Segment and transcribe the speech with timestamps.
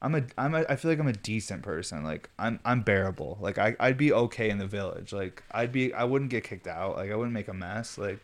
[0.00, 2.04] I'm a I'm a I feel like I'm a decent person.
[2.04, 3.38] Like I'm I'm bearable.
[3.40, 5.12] Like I I'd be okay in the village.
[5.12, 6.96] Like I'd be I wouldn't get kicked out.
[6.96, 7.98] Like I wouldn't make a mess.
[7.98, 8.20] Like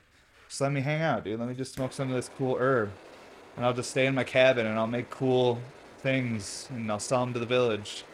[0.49, 1.41] just let me hang out, dude.
[1.41, 2.93] Let me just smoke some of this cool herb,
[3.57, 5.59] and I'll just stay in my cabin and I'll make cool
[5.99, 8.05] things and I'll sell them to the village.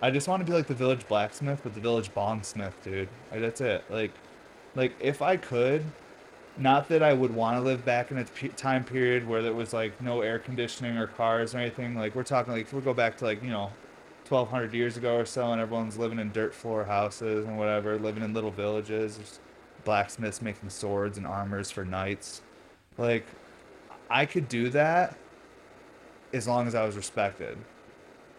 [0.00, 3.08] I just want to be like the village blacksmith, but the village bongsmith, dude.
[3.32, 3.82] Like, that's it.
[3.88, 4.12] Like,
[4.74, 5.84] like if I could,
[6.58, 9.72] not that I would want to live back in a time period where there was
[9.72, 11.94] like no air conditioning or cars or anything.
[11.94, 13.70] Like we're talking like if we go back to like you know,
[14.24, 17.98] twelve hundred years ago or so, and everyone's living in dirt floor houses and whatever,
[17.98, 19.40] living in little villages,
[19.84, 22.42] blacksmiths making swords and armors for knights.
[22.98, 23.26] Like,
[24.08, 25.16] I could do that
[26.32, 27.58] as long as I was respected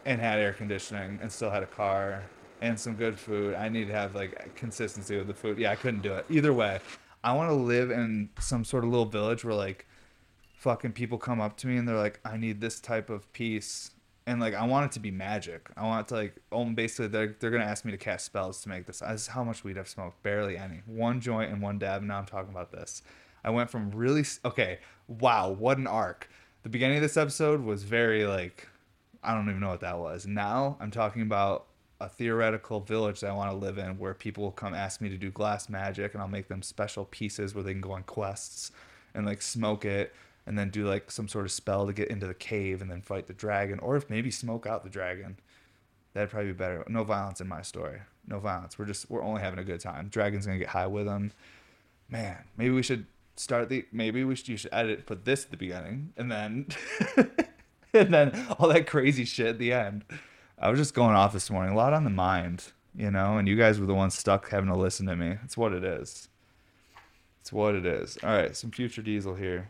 [0.05, 2.23] and had air conditioning and still had a car
[2.61, 3.55] and some good food.
[3.55, 5.57] I need to have like consistency with the food.
[5.57, 6.25] Yeah, I couldn't do it.
[6.29, 6.79] Either way,
[7.23, 9.85] I want to live in some sort of little village where like
[10.57, 13.91] fucking people come up to me and they're like, I need this type of piece.
[14.25, 15.69] And like I want it to be magic.
[15.77, 18.61] I want it to like oh basically they're they're gonna ask me to cast spells
[18.61, 18.99] to make this.
[18.99, 20.21] This is how much weed I've smoked.
[20.21, 20.81] Barely any.
[20.85, 22.01] One joint and one dab.
[22.01, 23.01] And now I'm talking about this.
[23.43, 24.79] I went from really okay.
[25.07, 26.29] Wow, what an arc.
[26.63, 28.67] The beginning of this episode was very like
[29.23, 30.27] I don't even know what that was.
[30.27, 31.67] Now I'm talking about
[31.99, 35.09] a theoretical village that I want to live in where people will come ask me
[35.09, 38.03] to do glass magic and I'll make them special pieces where they can go on
[38.03, 38.71] quests
[39.15, 40.13] and like smoke it
[40.45, 43.01] and then do like some sort of spell to get into the cave and then
[43.01, 45.37] fight the dragon or if maybe smoke out the dragon.
[46.13, 46.83] That'd probably be better.
[46.87, 47.99] No violence in my story.
[48.27, 48.77] No violence.
[48.79, 50.07] We're just we're only having a good time.
[50.09, 51.31] Dragon's gonna get high with them.
[52.09, 55.51] Man, maybe we should start the maybe we should you should edit put this at
[55.51, 56.65] the beginning and then
[57.93, 60.05] and then all that crazy shit at the end.
[60.59, 63.47] I was just going off this morning, a lot on the mind, you know, and
[63.47, 65.35] you guys were the ones stuck having to listen to me.
[65.43, 66.29] It's what it is.
[67.41, 68.17] It's what it is.
[68.23, 69.69] All right, some future diesel here.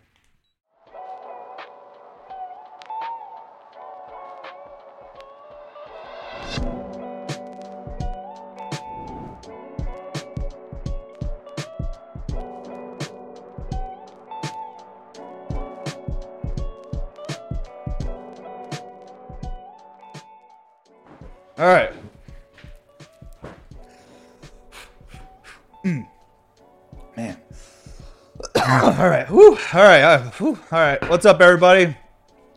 [29.77, 30.02] All right.
[30.02, 30.58] Uh, whew.
[30.71, 31.08] All right.
[31.08, 31.95] What's up, everybody?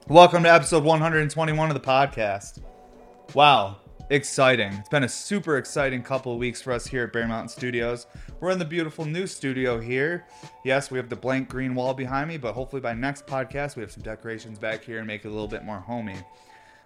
[0.08, 2.62] Welcome to episode 121 of the podcast.
[3.34, 3.76] Wow.
[4.08, 4.72] Exciting.
[4.72, 8.06] It's been a super exciting couple of weeks for us here at Bear Mountain Studios.
[8.40, 10.24] We're in the beautiful new studio here.
[10.64, 13.82] Yes, we have the blank green wall behind me, but hopefully by next podcast, we
[13.82, 16.16] have some decorations back here and make it a little bit more homey.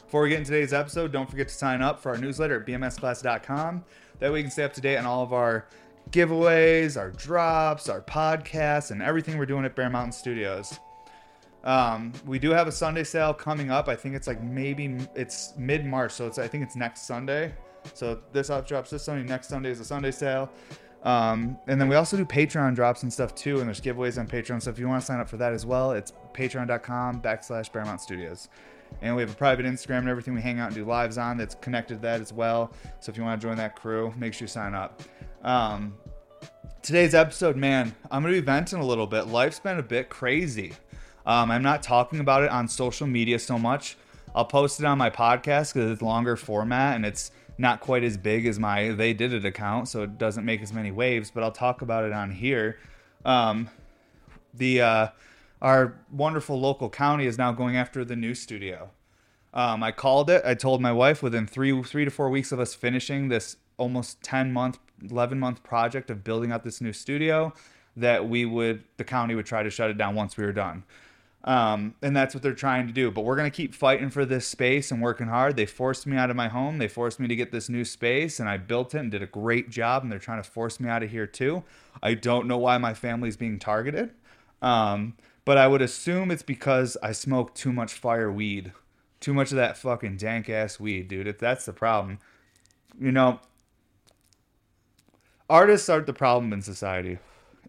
[0.04, 2.66] Before we get into today's episode, don't forget to sign up for our newsletter at
[2.66, 3.84] bmsclass.com.
[4.18, 5.68] That way you can stay up to date on all of our
[6.10, 10.78] giveaways, our drops, our podcasts, and everything we're doing at Bear Mountain Studios.
[11.64, 13.88] Um, we do have a Sunday sale coming up.
[13.88, 17.54] I think it's like maybe it's mid March, so it's I think it's next Sunday.
[17.94, 19.26] So this up drops this Sunday.
[19.26, 20.50] Next Sunday is a Sunday sale.
[21.04, 24.26] Um, and then we also do Patreon drops and stuff too, and there's giveaways on
[24.26, 24.62] Patreon.
[24.62, 27.84] So if you want to sign up for that as well, it's patreon.com backslash Bear
[27.84, 28.48] Mountain Studios.
[29.02, 31.36] And we have a private Instagram and everything we hang out and do lives on
[31.36, 32.72] that's connected to that as well.
[33.00, 35.02] So if you want to join that crew, make sure you sign up.
[35.44, 35.94] Um,
[36.80, 39.26] today's episode, man, I'm going to be venting a little bit.
[39.26, 40.72] Life's been a bit crazy.
[41.26, 43.98] Um, I'm not talking about it on social media so much.
[44.34, 48.16] I'll post it on my podcast because it's longer format and it's not quite as
[48.16, 51.44] big as my They Did It account, so it doesn't make as many waves, but
[51.44, 52.78] I'll talk about it on here.
[53.24, 53.68] Um,
[54.54, 55.08] the uh,
[55.60, 58.90] our wonderful local county is now going after the new studio.
[59.52, 60.42] Um, I called it.
[60.44, 64.20] I told my wife within three three to four weeks of us finishing this almost
[64.22, 67.52] ten month, eleven month project of building out this new studio,
[67.96, 70.84] that we would the county would try to shut it down once we were done.
[71.44, 73.10] Um, and that's what they're trying to do.
[73.10, 75.56] But we're gonna keep fighting for this space and working hard.
[75.56, 76.78] They forced me out of my home.
[76.78, 79.26] They forced me to get this new space, and I built it and did a
[79.26, 80.02] great job.
[80.02, 81.62] And they're trying to force me out of here too.
[82.02, 84.10] I don't know why my family's being targeted.
[84.62, 88.72] Um, but I would assume it's because I smoke too much fire weed.
[89.20, 91.26] Too much of that fucking dank ass weed, dude.
[91.26, 92.18] If that's the problem,
[92.98, 93.40] you know,
[95.48, 97.18] artists aren't the problem in society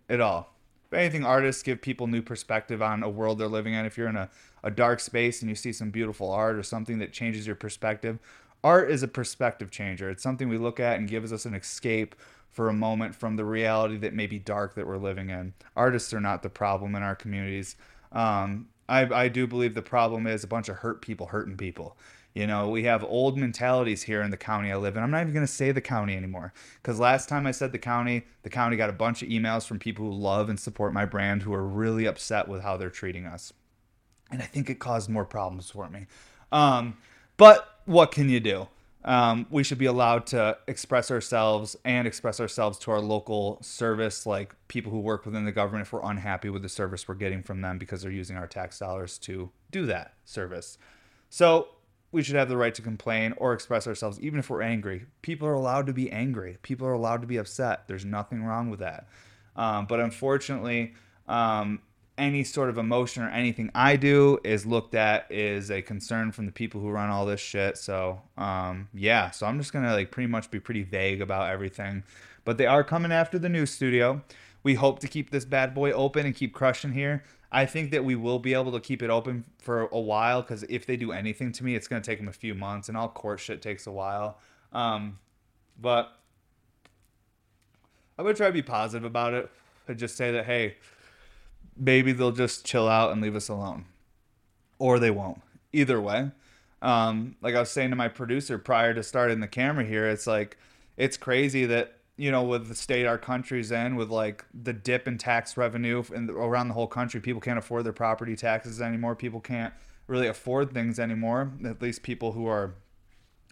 [0.09, 0.53] at all.
[0.87, 3.85] If anything, artists give people new perspective on a world they're living in.
[3.85, 4.29] If you're in a,
[4.63, 8.19] a dark space and you see some beautiful art or something that changes your perspective,
[8.63, 10.09] art is a perspective changer.
[10.09, 12.15] It's something we look at and gives us an escape
[12.51, 15.53] for a moment from the reality that may be dark that we're living in.
[15.75, 17.75] Artists are not the problem in our communities.
[18.11, 21.97] Um, I, I do believe the problem is a bunch of hurt people hurting people.
[22.35, 25.01] You know, we have old mentalities here in the county I live in.
[25.01, 27.79] I'm not even going to say the county anymore because last time I said the
[27.79, 31.05] county, the county got a bunch of emails from people who love and support my
[31.05, 33.53] brand who are really upset with how they're treating us.
[34.29, 36.07] And I think it caused more problems for me.
[36.51, 36.97] Um,
[37.37, 38.67] But what can you do?
[39.03, 44.25] Um, we should be allowed to express ourselves and express ourselves to our local service,
[44.25, 47.43] like people who work within the government, if we're unhappy with the service we're getting
[47.43, 50.77] from them because they're using our tax dollars to do that service.
[51.29, 51.67] So
[52.15, 55.05] we should have the right to complain or express ourselves, even if we're angry.
[55.21, 56.57] People are allowed to be angry.
[56.61, 57.87] People are allowed to be upset.
[57.87, 59.07] There's nothing wrong with that.
[59.57, 60.93] Um, but unfortunately,
[61.27, 61.81] um,
[62.17, 66.45] any sort of emotion or anything I do is looked at is a concern from
[66.45, 67.77] the people who run all this shit.
[67.77, 72.03] So, um, yeah, so I'm just gonna like pretty much be pretty vague about everything.
[72.45, 74.21] But they are coming after the new studio.
[74.63, 77.23] We hope to keep this bad boy open and keep crushing here.
[77.55, 80.63] I think that we will be able to keep it open for a while because
[80.63, 83.07] if they do anything to me, it's gonna take them a few months, and all
[83.07, 84.39] court shit takes a while.
[84.73, 85.19] Um,
[85.79, 86.19] but
[88.19, 89.49] I'm gonna try to be positive about it
[89.87, 90.75] and just say that hey
[91.77, 93.85] maybe they'll just chill out and leave us alone,
[94.77, 95.41] or they won't.
[95.71, 96.31] Either way,
[96.81, 100.27] um, like I was saying to my producer prior to starting the camera here, it's
[100.27, 100.57] like
[100.97, 105.07] it's crazy that you know with the state our country's in, with like the dip
[105.07, 109.15] in tax revenue and around the whole country, people can't afford their property taxes anymore.
[109.15, 109.73] People can't
[110.07, 111.51] really afford things anymore.
[111.65, 112.75] At least people who are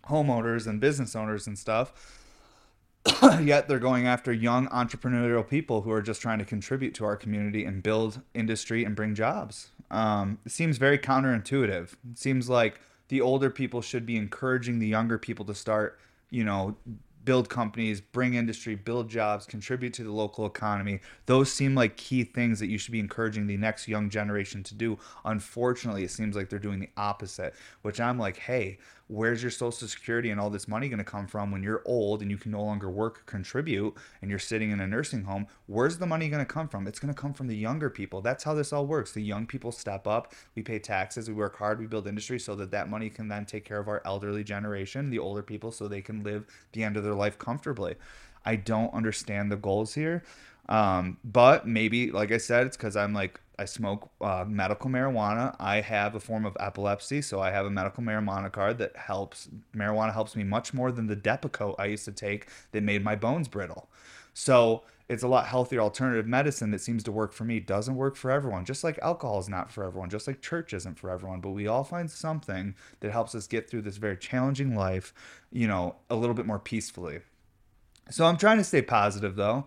[0.08, 1.94] homeowners and business owners and stuff
[3.42, 7.18] yet they're going after young entrepreneurial people who are just trying to contribute to our
[7.18, 9.72] community and build industry and bring jobs.
[9.92, 11.94] Um, it seems very counterintuitive.
[12.12, 12.80] It seems like
[13.10, 16.00] the older people should be encouraging the younger people to start,
[16.30, 16.76] you know,
[17.24, 21.00] build companies, bring industry, build jobs, contribute to the local economy.
[21.26, 24.76] Those seem like key things that you should be encouraging the next young generation to
[24.76, 24.98] do.
[25.26, 29.88] Unfortunately, it seems like they're doing the opposite, which I'm like, hey, where's your social
[29.88, 32.52] security and all this money going to come from when you're old and you can
[32.52, 35.46] no longer work contribute and you're sitting in a nursing home?
[35.68, 36.88] Where's the money going to come from?
[36.88, 38.22] It's going to come from the younger people.
[38.22, 39.12] That's how this all works.
[39.12, 40.34] The young people step up.
[40.56, 41.28] We pay taxes.
[41.28, 41.80] We work hard.
[41.80, 45.10] We build industry so that that money can then take care of our elderly generation
[45.10, 47.96] the older people so they can live the end of their life comfortably
[48.46, 50.24] i don't understand the goals here
[50.70, 55.56] um, but maybe like i said it's because i'm like I smoke uh, medical marijuana.
[55.60, 59.48] I have a form of epilepsy, so I have a medical marijuana card that helps.
[59.76, 63.16] Marijuana helps me much more than the Depakote I used to take that made my
[63.16, 63.90] bones brittle.
[64.34, 67.60] So it's a lot healthier alternative medicine that seems to work for me.
[67.60, 68.66] Doesn't work for everyone.
[68.66, 70.10] Just like alcohol is not for everyone.
[70.10, 71.42] Just like church isn't for everyone.
[71.42, 75.14] But we all find something that helps us get through this very challenging life,
[75.52, 77.20] you know, a little bit more peacefully.
[78.10, 79.66] So I'm trying to stay positive though.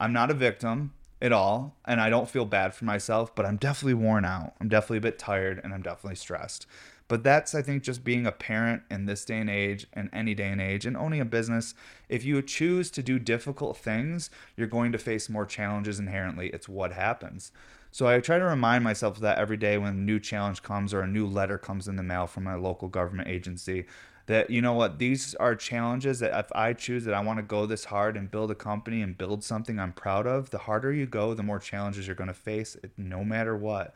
[0.00, 3.56] I'm not a victim at all and I don't feel bad for myself, but I'm
[3.56, 4.54] definitely worn out.
[4.60, 6.66] I'm definitely a bit tired and I'm definitely stressed.
[7.08, 10.34] But that's I think just being a parent in this day and age and any
[10.34, 11.74] day and age and owning a business,
[12.08, 16.48] if you choose to do difficult things, you're going to face more challenges inherently.
[16.48, 17.50] It's what happens.
[17.90, 20.92] So I try to remind myself of that every day when a new challenge comes
[20.92, 23.86] or a new letter comes in the mail from my local government agency
[24.28, 27.42] that you know what these are challenges that if i choose that i want to
[27.42, 30.92] go this hard and build a company and build something i'm proud of the harder
[30.92, 33.94] you go the more challenges you're going to face no matter what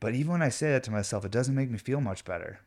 [0.00, 2.60] but even when i say that to myself it doesn't make me feel much better.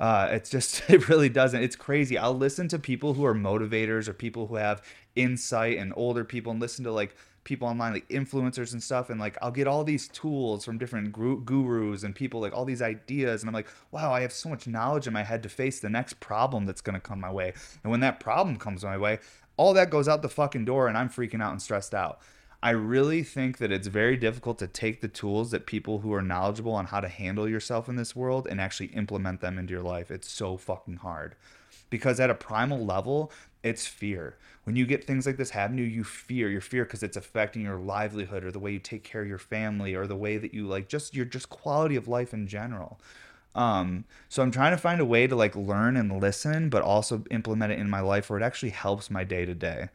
[0.00, 1.62] Uh, it's just it really doesn't.
[1.62, 2.18] It's crazy.
[2.18, 4.82] I'll listen to people who are motivators or people who have
[5.16, 7.14] insight and older people and listen to like
[7.44, 9.10] people online like influencers and stuff.
[9.10, 12.82] And like I'll get all these tools from different gurus and people like all these
[12.82, 13.42] ideas.
[13.42, 15.90] And I'm like wow I have so much knowledge in my head to face the
[15.90, 17.52] next problem that's going to come my way.
[17.82, 19.18] And when that problem comes my way
[19.56, 22.20] all that goes out the fucking door and I'm freaking out and stressed out
[22.64, 26.22] I really think that it's very difficult to take the tools that people who are
[26.22, 29.82] knowledgeable on how to handle yourself in this world and actually implement them into your
[29.82, 30.10] life.
[30.10, 31.34] It's so fucking hard.
[31.90, 33.30] Because at a primal level,
[33.62, 34.38] it's fear.
[34.62, 36.48] When you get things like this happen to you, you fear.
[36.48, 39.36] You fear because it's affecting your livelihood or the way you take care of your
[39.36, 42.98] family or the way that you like just your just quality of life in general.
[43.54, 47.24] Um, so I'm trying to find a way to like learn and listen, but also
[47.30, 49.90] implement it in my life where it actually helps my day to day.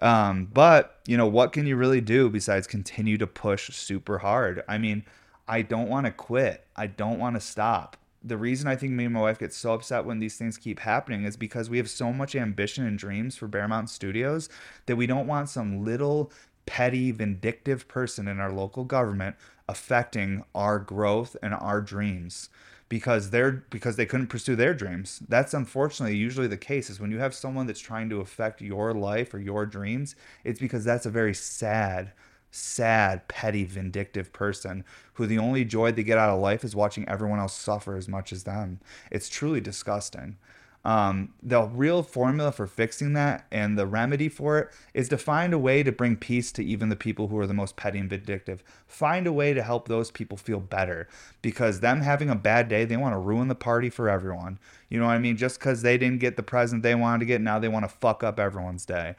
[0.00, 4.62] Um, but you know, what can you really do besides continue to push super hard?
[4.68, 5.04] I mean,
[5.46, 6.64] I don't want to quit.
[6.76, 9.72] I don't want to stop the reason I think me and my wife get so
[9.72, 13.36] upset when these things keep happening is because we have so much ambition and dreams
[13.36, 14.48] for Bear Mountain Studios
[14.86, 16.30] that we don't want some little
[16.66, 19.36] petty, vindictive person in our local government
[19.68, 22.50] affecting our growth and our dreams
[22.90, 25.22] because they're because they couldn't pursue their dreams.
[25.28, 28.92] That's unfortunately usually the case is when you have someone that's trying to affect your
[28.92, 32.12] life or your dreams, it's because that's a very sad
[32.52, 37.08] sad, petty, vindictive person who the only joy they get out of life is watching
[37.08, 38.80] everyone else suffer as much as them.
[39.10, 40.36] It's truly disgusting.
[40.82, 45.52] Um, the real formula for fixing that and the remedy for it is to find
[45.52, 48.08] a way to bring peace to even the people who are the most petty and
[48.08, 48.64] vindictive.
[48.86, 51.06] Find a way to help those people feel better
[51.42, 54.58] because them having a bad day, they want to ruin the party for everyone.
[54.88, 55.36] You know what I mean?
[55.36, 57.94] Just because they didn't get the present they wanted to get, now they want to
[57.94, 59.16] fuck up everyone's day.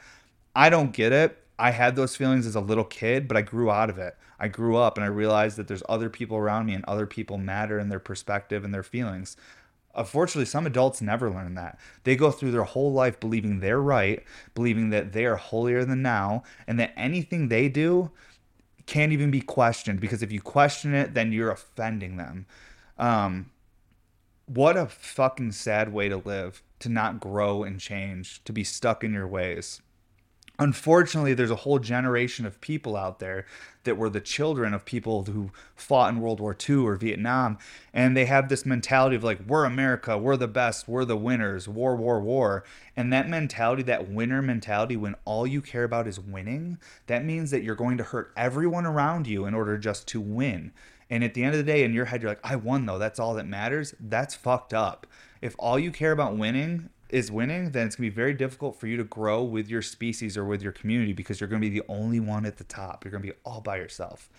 [0.56, 1.38] I don't get it.
[1.60, 4.18] I had those feelings as a little kid, but I grew out of it.
[4.39, 7.38] I grew up and I realized that there's other people around me and other people
[7.38, 9.38] matter in their perspective and their feelings.
[9.95, 11.79] Unfortunately, some adults never learn that.
[12.03, 14.24] They go through their whole life believing they're right,
[14.55, 18.12] believing that they are holier than now, and that anything they do
[18.86, 22.45] can't even be questioned because if you question it, then you're offending them.
[22.98, 23.51] Um,
[24.45, 29.03] what a fucking sad way to live to not grow and change, to be stuck
[29.03, 29.81] in your ways
[30.62, 33.45] unfortunately there's a whole generation of people out there
[33.84, 37.58] that were the children of people who fought in World War II or Vietnam
[37.94, 41.68] and they have this mentality of like we're America, we're the best, we're the winners,
[41.68, 42.64] war war war.
[42.96, 47.52] And that mentality, that winner mentality when all you care about is winning, that means
[47.52, 50.72] that you're going to hurt everyone around you in order just to win.
[51.10, 53.00] And at the end of the day in your head you're like I won though,
[53.00, 53.94] that's all that matters.
[54.00, 55.08] That's fucked up.
[55.42, 58.80] If all you care about winning is winning, then it's going to be very difficult
[58.80, 61.70] for you to grow with your species or with your community because you're going to
[61.70, 63.03] be the only one at the top.
[63.03, 64.30] You're going to be all by yourself.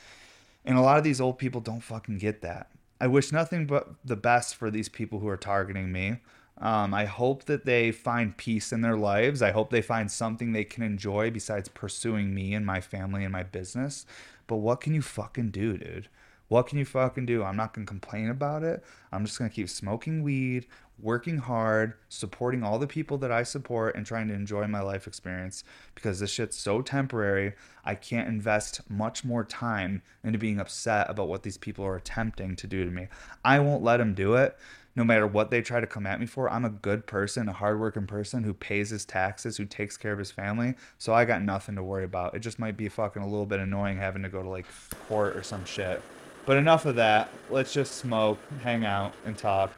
[0.65, 2.71] And a lot of these old people don't fucking get that.
[3.01, 6.19] I wish nothing but the best for these people who are targeting me.
[6.59, 9.43] Um, I hope that they find peace in their lives.
[9.43, 13.33] I hope they find something they can enjoy besides pursuing me and my family and
[13.33, 14.07] my business.
[14.47, 16.09] But what can you fucking do, dude?
[16.53, 17.43] What can you fucking do?
[17.43, 18.85] I'm not to complain about it.
[19.11, 20.67] I'm just to keep smoking weed,
[20.99, 25.07] working hard, supporting all the people that I support, and trying to enjoy my life
[25.07, 27.55] experience because this shit's so temporary.
[27.85, 32.57] I can't invest much more time into being upset about what these people are attempting
[32.57, 33.09] to do to me.
[33.45, 34.57] I won't let them do it.
[34.95, 37.53] No matter what they try to come at me for, I'm a good person, a
[37.53, 40.75] hardworking person who pays his taxes, who takes care of his family.
[40.99, 42.35] So I got nothing to worry about.
[42.35, 44.67] It just might be fucking a little bit annoying having to go to like
[45.09, 46.03] court or some shit.
[46.45, 47.31] But enough of that.
[47.51, 49.73] Let's just smoke, hang out, and talk.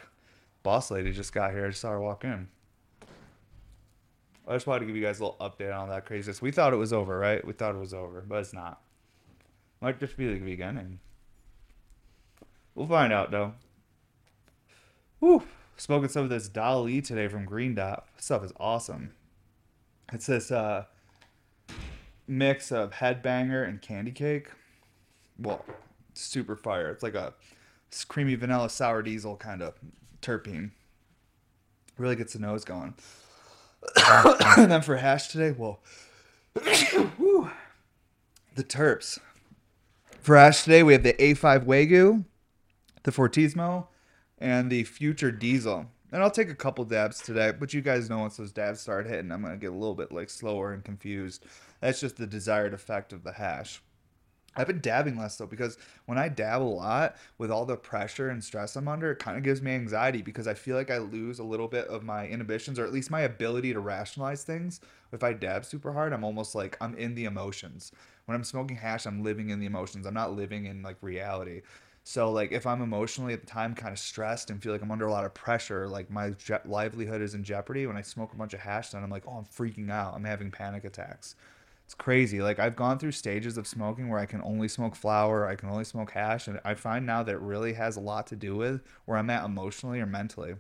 [0.65, 1.67] Boss lady just got here.
[1.67, 2.49] I just saw her walk in.
[4.49, 6.43] I just wanted to give you guys a little update on that craziness.
[6.43, 7.47] We thought it was over, right?
[7.47, 8.81] We thought it was over, but it's not.
[9.81, 10.99] Might just be the beginning.
[12.75, 13.53] We'll find out, though.
[15.21, 15.45] Whew.
[15.77, 18.07] Smoking some of this Dali today from Green Dot.
[18.17, 19.13] This stuff is awesome.
[20.13, 20.85] It's this uh,
[22.27, 24.49] mix of headbanger and candy cake.
[25.39, 25.65] Well,
[26.15, 26.91] super fire.
[26.91, 27.35] It's like a
[28.09, 29.75] creamy vanilla sour diesel kind of
[30.25, 30.71] terpene.
[31.99, 32.95] Really gets the nose going.
[34.57, 35.81] and then for hash today, well,
[36.55, 37.51] the
[38.59, 39.19] terps.
[40.21, 42.25] For hash today, we have the A5 Wagyu,
[43.03, 43.89] the Fortismo,
[44.39, 45.87] and the Future Diesel.
[46.11, 49.07] And I'll take a couple dabs today, but you guys know once those dabs start
[49.07, 51.45] hitting, I'm gonna get a little bit like slower and confused.
[51.81, 53.83] That's just the desired effect of the hash.
[54.57, 58.31] I've been dabbing less though because when I dab a lot with all the pressure
[58.31, 60.99] and stress I'm under, it kind of gives me anxiety because I feel like I
[60.99, 64.81] lose a little bit of my inhibitions or at least my ability to rationalize things.
[65.13, 67.93] If I dab super hard, I'm almost like I'm in the emotions.
[68.27, 70.07] When I'm smoking hash, I'm living in the emotions.
[70.07, 71.63] I'm not living in like reality.
[72.05, 74.91] So like if I'm emotionally at the time kind of stressed and feel like I'm
[74.91, 78.33] under a lot of pressure, like my je- livelihood is in jeopardy, when I smoke
[78.33, 80.15] a bunch of hash, then I'm like, oh, I'm freaking out.
[80.15, 81.35] I'm having panic attacks
[81.85, 82.41] it's crazy.
[82.41, 85.69] Like I've gone through stages of smoking where I can only smoke flower, I can
[85.69, 88.83] only smoke hash, and I find now that really has a lot to do with
[89.05, 90.55] where I'm at emotionally or mentally.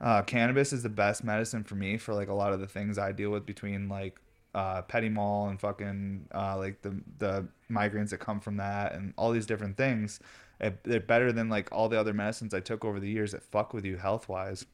[0.00, 2.96] Uh, cannabis is the best medicine for me for like a lot of the things
[2.96, 4.18] I deal with between like
[4.54, 9.12] uh, petit mal and fucking uh, like the the migraines that come from that and
[9.18, 10.20] all these different things.
[10.58, 13.42] It, they're better than like all the other medicines I took over the years that
[13.42, 14.64] fuck with you health wise.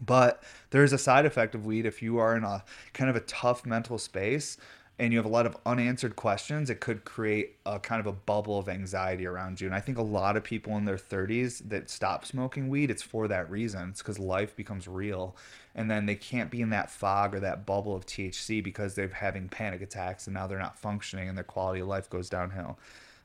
[0.00, 3.20] But there's a side effect of weed if you are in a kind of a
[3.20, 4.58] tough mental space
[4.98, 8.12] and you have a lot of unanswered questions, it could create a kind of a
[8.12, 9.66] bubble of anxiety around you.
[9.66, 13.02] And I think a lot of people in their 30s that stop smoking weed, it's
[13.02, 13.90] for that reason.
[13.90, 15.36] It's because life becomes real.
[15.74, 19.08] And then they can't be in that fog or that bubble of THC because they're
[19.08, 22.78] having panic attacks and now they're not functioning and their quality of life goes downhill.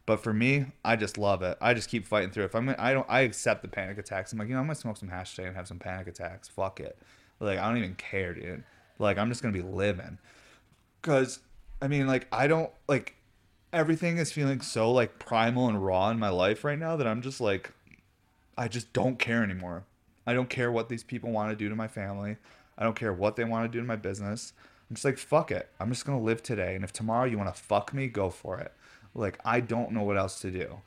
[0.05, 1.57] But for me, I just love it.
[1.61, 2.45] I just keep fighting through.
[2.45, 4.33] If I'm, I don't, I accept the panic attacks.
[4.33, 6.49] I'm like, you know, I'm gonna smoke some hash today and have some panic attacks.
[6.49, 6.97] Fuck it.
[7.39, 8.63] Like I don't even care, dude.
[8.99, 10.17] Like I'm just gonna be living.
[11.01, 11.39] Cause
[11.81, 13.15] I mean, like I don't like
[13.73, 17.21] everything is feeling so like primal and raw in my life right now that I'm
[17.21, 17.71] just like
[18.57, 19.85] I just don't care anymore.
[20.27, 22.37] I don't care what these people want to do to my family.
[22.77, 24.53] I don't care what they want to do to my business.
[24.89, 25.69] I'm just like fuck it.
[25.79, 28.29] I'm just going to live today and if tomorrow you want to fuck me, go
[28.29, 28.73] for it.
[29.15, 30.81] Like I don't know what else to do.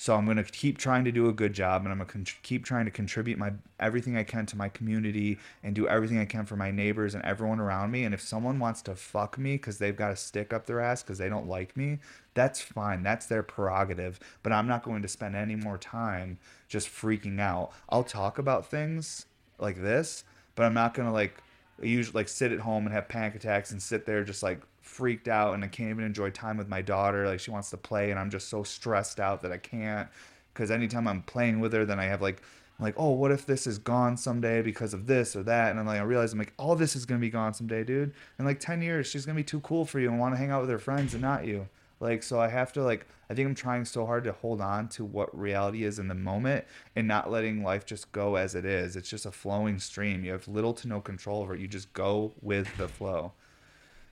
[0.00, 2.12] So I'm going to keep trying to do a good job and I'm going to
[2.12, 6.20] con- keep trying to contribute my everything I can to my community and do everything
[6.20, 8.04] I can for my neighbors and everyone around me.
[8.04, 11.02] And if someone wants to fuck me cuz they've got a stick up their ass
[11.02, 11.98] cuz they don't like me,
[12.34, 13.02] that's fine.
[13.02, 16.38] That's their prerogative, but I'm not going to spend any more time
[16.68, 17.72] just freaking out.
[17.88, 19.26] I'll talk about things
[19.58, 20.22] like this,
[20.54, 21.42] but I'm not going to like
[21.82, 25.28] usually like sit at home and have panic attacks and sit there just like freaked
[25.28, 27.26] out and I can't even enjoy time with my daughter.
[27.26, 30.08] Like she wants to play and I'm just so stressed out that I can't.
[30.52, 32.42] Because anytime I'm playing with her, then I have like,
[32.78, 35.70] I'm like, oh, what if this is gone someday because of this or that?
[35.70, 38.12] And I'm like, I realize I'm like, all this is gonna be gone someday, dude.
[38.38, 40.50] In like ten years, she's gonna be too cool for you and want to hang
[40.50, 41.68] out with her friends and not you.
[42.00, 44.88] Like, so I have to like, I think I'm trying so hard to hold on
[44.90, 46.64] to what reality is in the moment
[46.96, 48.96] and not letting life just go as it is.
[48.96, 50.24] It's just a flowing stream.
[50.24, 51.60] You have little to no control over it.
[51.60, 53.32] You just go with the flow.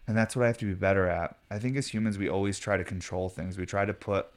[0.07, 1.37] And that's what I have to be better at.
[1.51, 3.59] I think as humans, we always try to control things.
[3.59, 4.29] We try to put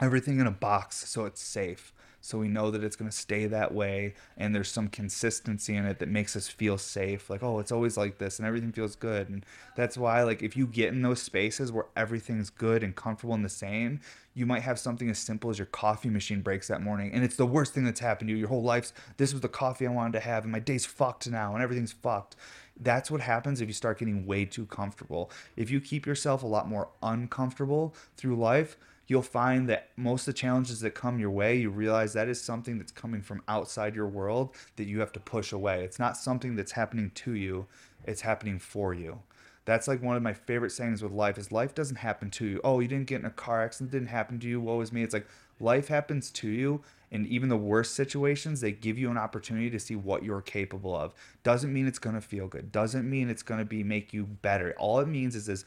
[0.00, 1.93] everything in a box so it's safe.
[2.24, 5.84] So we know that it's going to stay that way and there's some consistency in
[5.84, 7.28] it that makes us feel safe.
[7.28, 9.28] Like, oh, it's always like this and everything feels good.
[9.28, 9.44] And
[9.76, 13.44] that's why, like, if you get in those spaces where everything's good and comfortable and
[13.44, 14.00] the same,
[14.32, 17.36] you might have something as simple as your coffee machine breaks that morning and it's
[17.36, 18.38] the worst thing that's happened to you.
[18.38, 21.28] Your whole life's, this was the coffee I wanted to have and my day's fucked
[21.28, 22.36] now and everything's fucked
[22.80, 25.30] that's what happens if you start getting way too comfortable.
[25.56, 30.34] If you keep yourself a lot more uncomfortable through life, you'll find that most of
[30.34, 33.94] the challenges that come your way, you realize that is something that's coming from outside
[33.94, 35.84] your world that you have to push away.
[35.84, 37.66] It's not something that's happening to you,
[38.04, 39.20] it's happening for you.
[39.66, 42.60] That's like one of my favorite sayings with life is life doesn't happen to you.
[42.62, 44.60] Oh, you didn't get in a car accident, didn't happen to you.
[44.60, 45.02] Woe is me.
[45.02, 45.26] It's like
[45.60, 49.78] life happens to you and even the worst situations they give you an opportunity to
[49.78, 53.42] see what you're capable of doesn't mean it's going to feel good doesn't mean it's
[53.42, 55.64] going to be make you better all it means is is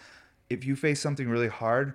[0.49, 1.93] if you face something really hard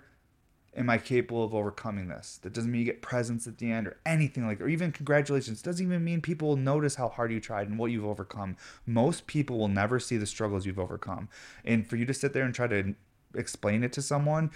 [0.76, 2.38] am i capable of overcoming this?
[2.42, 4.92] That doesn't mean you get presents at the end or anything like that, or even
[4.92, 5.62] congratulations.
[5.62, 8.56] Doesn't even mean people will notice how hard you tried and what you've overcome.
[8.86, 11.28] Most people will never see the struggles you've overcome.
[11.64, 12.94] And for you to sit there and try to
[13.34, 14.50] explain it to someone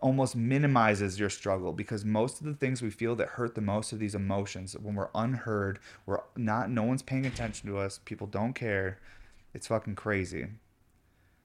[0.00, 3.90] almost minimizes your struggle because most of the things we feel that hurt the most
[3.92, 4.76] of these emotions.
[4.76, 9.00] When we're unheard we're not no one's paying attention to us people don't care.
[9.54, 10.48] It's fucking crazy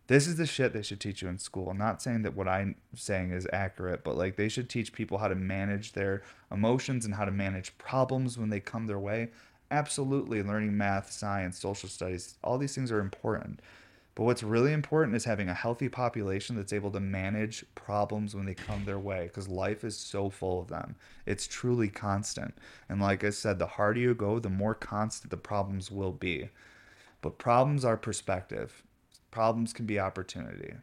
[0.10, 2.48] this is the shit they should teach you in school i'm not saying that what
[2.48, 7.06] i'm saying is accurate but like they should teach people how to manage their emotions
[7.06, 9.30] and how to manage problems when they come their way
[9.72, 13.62] absolutely learning math science social studies all these things are important
[14.16, 18.46] but what's really important is having a healthy population that's able to manage problems when
[18.46, 20.98] they come their way because life is so full of them.
[21.26, 22.54] It's truly constant.
[22.90, 26.50] And like I said, the harder you go, the more constant the problems will be.
[27.22, 28.84] But problems are perspective,
[29.32, 30.74] problems can be opportunity.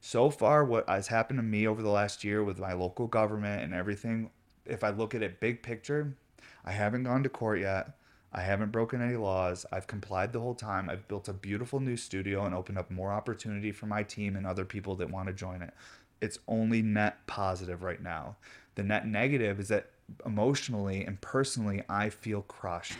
[0.00, 3.62] So far, what has happened to me over the last year with my local government
[3.62, 4.30] and everything,
[4.64, 6.16] if I look at it big picture,
[6.64, 7.90] I haven't gone to court yet.
[8.32, 9.66] I haven't broken any laws.
[9.72, 10.88] I've complied the whole time.
[10.88, 14.46] I've built a beautiful new studio and opened up more opportunity for my team and
[14.46, 15.74] other people that want to join it.
[16.20, 18.36] It's only net positive right now.
[18.76, 19.90] The net negative is that
[20.24, 22.96] emotionally and personally, I feel crushed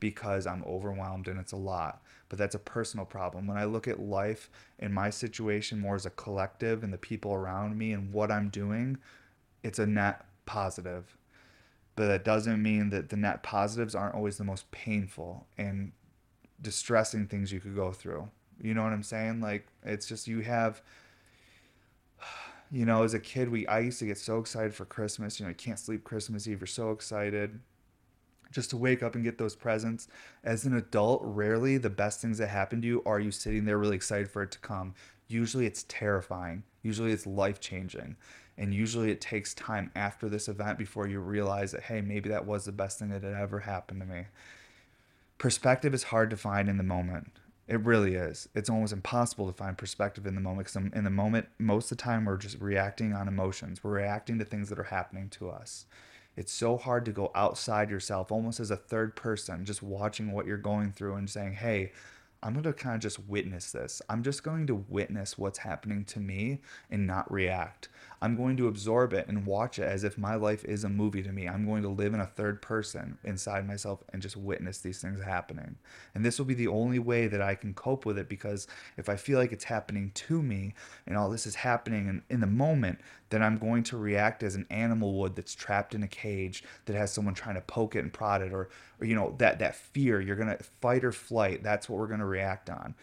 [0.00, 2.02] because I'm overwhelmed and it's a lot.
[2.28, 3.46] But that's a personal problem.
[3.46, 7.34] When I look at life and my situation more as a collective and the people
[7.34, 8.98] around me and what I'm doing,
[9.62, 11.16] it's a net positive
[12.00, 15.92] but that doesn't mean that the net positives aren't always the most painful and
[16.62, 18.26] distressing things you could go through.
[18.58, 19.42] You know what I'm saying?
[19.42, 20.80] Like it's just you have
[22.70, 25.44] you know, as a kid we I used to get so excited for Christmas, you
[25.44, 27.60] know, you can't sleep Christmas Eve, you're so excited
[28.50, 30.08] just to wake up and get those presents.
[30.44, 33.78] As an adult, rarely the best things that happen to you are you sitting there
[33.78, 34.94] really excited for it to come.
[35.28, 36.64] Usually it's terrifying.
[36.82, 38.16] Usually it's life changing.
[38.58, 42.46] And usually it takes time after this event before you realize that, hey, maybe that
[42.46, 44.26] was the best thing that had ever happened to me.
[45.38, 47.32] Perspective is hard to find in the moment.
[47.66, 48.48] It really is.
[48.54, 51.96] It's almost impossible to find perspective in the moment because in the moment, most of
[51.96, 53.82] the time, we're just reacting on emotions.
[53.82, 55.86] We're reacting to things that are happening to us.
[56.36, 60.46] It's so hard to go outside yourself, almost as a third person, just watching what
[60.46, 61.92] you're going through and saying, hey,
[62.42, 64.00] I'm going to kind of just witness this.
[64.08, 67.88] I'm just going to witness what's happening to me and not react.
[68.22, 71.22] I'm going to absorb it and watch it as if my life is a movie
[71.22, 71.48] to me.
[71.48, 75.22] I'm going to live in a third person inside myself and just witness these things
[75.22, 75.76] happening.
[76.14, 78.66] And this will be the only way that I can cope with it because
[78.98, 80.74] if I feel like it's happening to me
[81.06, 84.54] and all this is happening in, in the moment, then I'm going to react as
[84.54, 88.00] an animal would that's trapped in a cage that has someone trying to poke it
[88.00, 88.68] and prod it or,
[89.00, 90.20] or you know, that, that fear.
[90.20, 91.62] You're going to fight or flight.
[91.62, 92.94] That's what we're going to react on.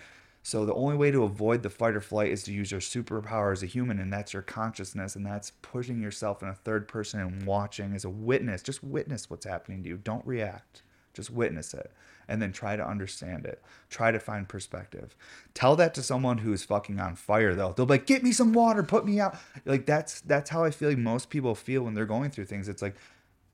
[0.47, 3.51] So the only way to avoid the fight or flight is to use your superpower
[3.51, 7.19] as a human, and that's your consciousness, and that's pushing yourself in a third person
[7.19, 8.63] and watching as a witness.
[8.63, 9.97] Just witness what's happening to you.
[9.97, 10.83] Don't react.
[11.13, 11.91] Just witness it
[12.29, 13.61] and then try to understand it.
[13.89, 15.17] Try to find perspective.
[15.53, 17.73] Tell that to someone who is fucking on fire though.
[17.75, 20.71] They'll be like, "Get me some water, put me out." Like that's that's how I
[20.71, 22.69] feel like most people feel when they're going through things.
[22.69, 22.95] It's like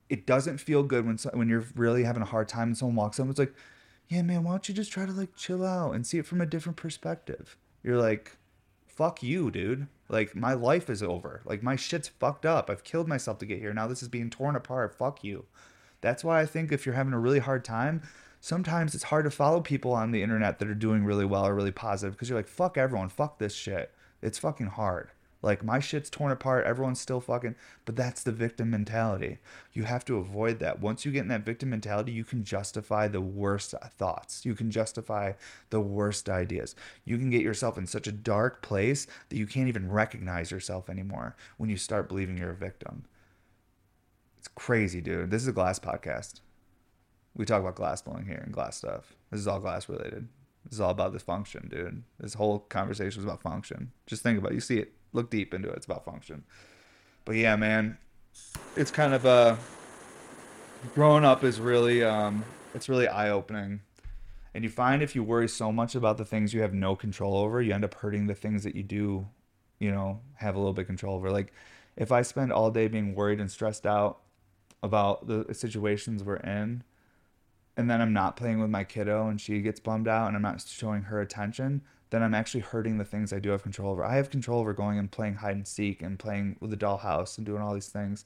[0.08, 3.18] it doesn't feel good when when you're really having a hard time and someone walks
[3.18, 3.54] up and it's like,
[4.14, 6.40] yeah, man, why don't you just try to like chill out and see it from
[6.40, 7.56] a different perspective?
[7.82, 8.36] You're like,
[8.86, 9.88] fuck you, dude.
[10.08, 11.40] Like my life is over.
[11.44, 12.70] Like my shit's fucked up.
[12.70, 13.74] I've killed myself to get here.
[13.74, 14.94] Now this is being torn apart.
[14.94, 15.46] Fuck you.
[16.00, 18.02] That's why I think if you're having a really hard time,
[18.40, 21.54] sometimes it's hard to follow people on the internet that are doing really well or
[21.54, 23.90] really positive because you're like, fuck everyone, fuck this shit.
[24.22, 25.10] It's fucking hard.
[25.44, 27.54] Like my shit's torn apart, everyone's still fucking,
[27.84, 29.40] but that's the victim mentality.
[29.74, 30.80] You have to avoid that.
[30.80, 34.46] Once you get in that victim mentality, you can justify the worst thoughts.
[34.46, 35.32] You can justify
[35.68, 36.74] the worst ideas.
[37.04, 40.88] You can get yourself in such a dark place that you can't even recognize yourself
[40.88, 43.04] anymore when you start believing you're a victim.
[44.38, 45.30] It's crazy, dude.
[45.30, 46.40] This is a glass podcast.
[47.36, 49.14] We talk about glass blowing here and glass stuff.
[49.30, 50.26] This is all glass related.
[50.64, 52.02] This is all about this function, dude.
[52.18, 53.92] This whole conversation is about function.
[54.06, 54.54] Just think about it.
[54.54, 55.76] You see it look deep into it.
[55.76, 56.44] It's about function.
[57.24, 57.96] But yeah, man,
[58.76, 59.56] it's kind of a uh,
[60.94, 63.80] growing up is really um, it's really eye opening.
[64.52, 67.36] And you find if you worry so much about the things you have no control
[67.36, 69.26] over, you end up hurting the things that you do,
[69.80, 71.30] you know, have a little bit control over.
[71.30, 71.52] Like
[71.96, 74.20] if I spend all day being worried and stressed out
[74.82, 76.84] about the situations we're in,
[77.76, 80.42] and then I'm not playing with my kiddo and she gets bummed out and I'm
[80.42, 81.82] not showing her attention,
[82.14, 84.04] then I'm actually hurting the things I do have control over.
[84.04, 87.36] I have control over going and playing hide and seek and playing with the dollhouse
[87.36, 88.24] and doing all these things.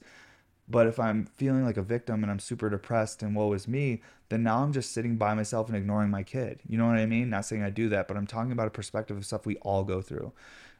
[0.69, 4.03] But if I'm feeling like a victim and I'm super depressed and woe is me,
[4.29, 6.59] then now I'm just sitting by myself and ignoring my kid.
[6.69, 7.31] You know what I mean?
[7.31, 9.83] Not saying I do that, but I'm talking about a perspective of stuff we all
[9.83, 10.31] go through.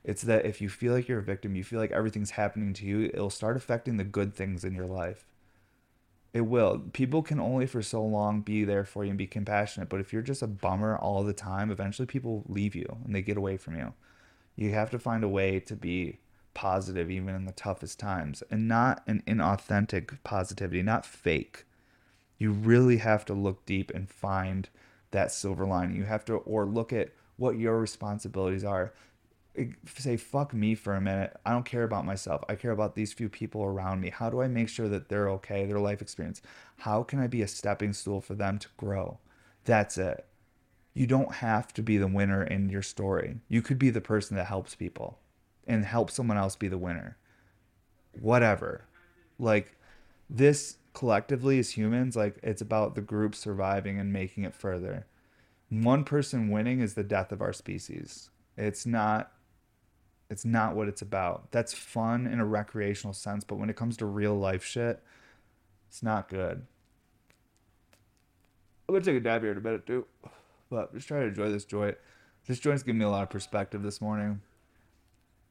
[0.03, 2.85] It's that if you feel like you're a victim, you feel like everything's happening to
[2.85, 5.25] you, it'll start affecting the good things in your life.
[6.31, 6.79] It will.
[6.93, 9.89] People can only for so long be there for you and be compassionate.
[9.89, 13.21] But if you're just a bummer all the time, eventually people leave you and they
[13.21, 13.93] get away from you.
[14.55, 16.19] You have to find a way to be
[16.53, 21.65] positive even in the toughest times and not an inauthentic positivity, not fake.
[22.37, 24.69] You really have to look deep and find
[25.11, 25.95] that silver lining.
[25.95, 28.93] You have to, or look at what your responsibilities are
[29.85, 31.35] say fuck me for a minute.
[31.45, 32.43] I don't care about myself.
[32.47, 34.09] I care about these few people around me.
[34.09, 36.41] How do i make sure that they're okay their life experience?
[36.79, 39.19] How can i be a stepping stool for them to grow?
[39.65, 40.25] That's it.
[40.93, 43.37] You don't have to be the winner in your story.
[43.47, 45.19] You could be the person that helps people
[45.67, 47.17] and help someone else be the winner.
[48.19, 48.85] Whatever.
[49.37, 49.77] Like
[50.29, 55.05] this collectively as humans like it's about the group surviving and making it further.
[55.69, 58.31] One person winning is the death of our species.
[58.57, 59.31] It's not
[60.29, 61.51] it's not what it's about.
[61.51, 65.01] That's fun in a recreational sense, but when it comes to real life shit,
[65.87, 66.65] it's not good.
[68.87, 70.05] I'm gonna take a dab here in a minute too,
[70.69, 71.97] but just try to enjoy this joint.
[72.47, 74.41] This joint's giving me a lot of perspective this morning.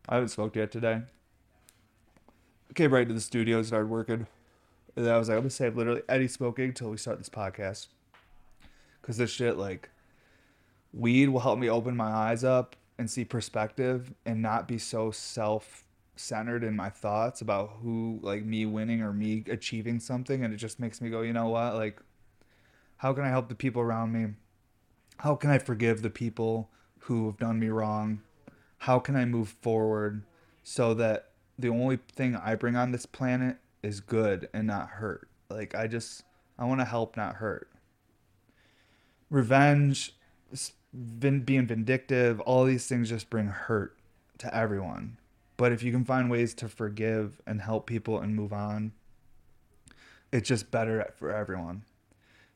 [0.09, 1.03] I haven't smoked yet today.
[2.71, 4.27] I came right to the studio, started working,
[4.97, 7.29] and then I was like, I'm gonna save literally any smoking until we start this
[7.29, 7.89] podcast,
[9.01, 9.91] because this shit like
[10.93, 15.11] weed will help me open my eyes up and see perspective and not be so
[15.11, 15.85] self
[16.17, 20.45] centered in my thoughts about who like me winning or me achieving something.
[20.45, 21.75] And it just makes me go you know what?
[21.75, 22.01] Like
[22.99, 24.35] how can i help the people around me?
[25.19, 28.21] How can i forgive the people who have done me wrong?
[28.79, 30.25] How can i move forward
[30.65, 35.29] so that the only thing i bring on this planet is good and not hurt?
[35.49, 36.25] Like i just
[36.59, 37.71] i want to help not hurt.
[39.31, 40.17] Revenge
[40.93, 43.97] vin- being vindictive, all these things just bring hurt
[44.39, 45.19] to everyone.
[45.57, 48.93] But if you can find ways to forgive and help people and move on,
[50.33, 51.83] it's just better for everyone.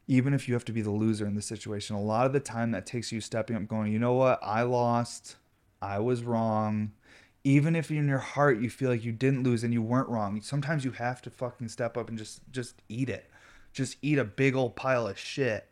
[0.07, 2.41] Even if you have to be the loser in the situation, a lot of the
[2.41, 5.37] time that takes you stepping up, going, you know what, I lost,
[5.81, 6.93] I was wrong.
[7.45, 10.41] Even if in your heart you feel like you didn't lose and you weren't wrong,
[10.43, 13.29] sometimes you have to fucking step up and just just eat it.
[13.73, 15.72] Just eat a big old pile of shit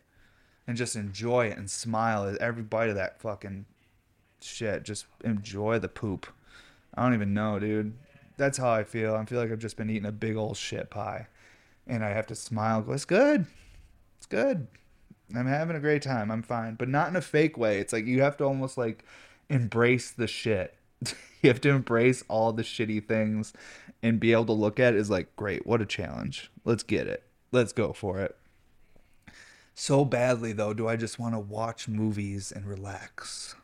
[0.67, 3.67] and just enjoy it and smile at every bite of that fucking
[4.41, 4.85] shit.
[4.85, 6.27] Just enjoy the poop.
[6.95, 7.95] I don't even know, dude.
[8.37, 9.15] That's how I feel.
[9.15, 11.27] I feel like I've just been eating a big old shit pie.
[11.87, 12.83] And I have to smile.
[12.83, 13.47] Go, it's good.
[14.17, 14.67] It's good.
[15.35, 16.31] I'm having a great time.
[16.31, 16.75] I'm fine.
[16.75, 17.79] But not in a fake way.
[17.79, 19.05] It's like you have to almost like
[19.49, 20.75] embrace the shit.
[21.43, 23.53] you have to embrace all the shitty things
[24.03, 26.51] and be able to look at it as like, great, what a challenge.
[26.65, 27.23] Let's get it.
[27.53, 28.37] Let's go for it.
[29.83, 33.55] So badly, though, do I just want to watch movies and relax.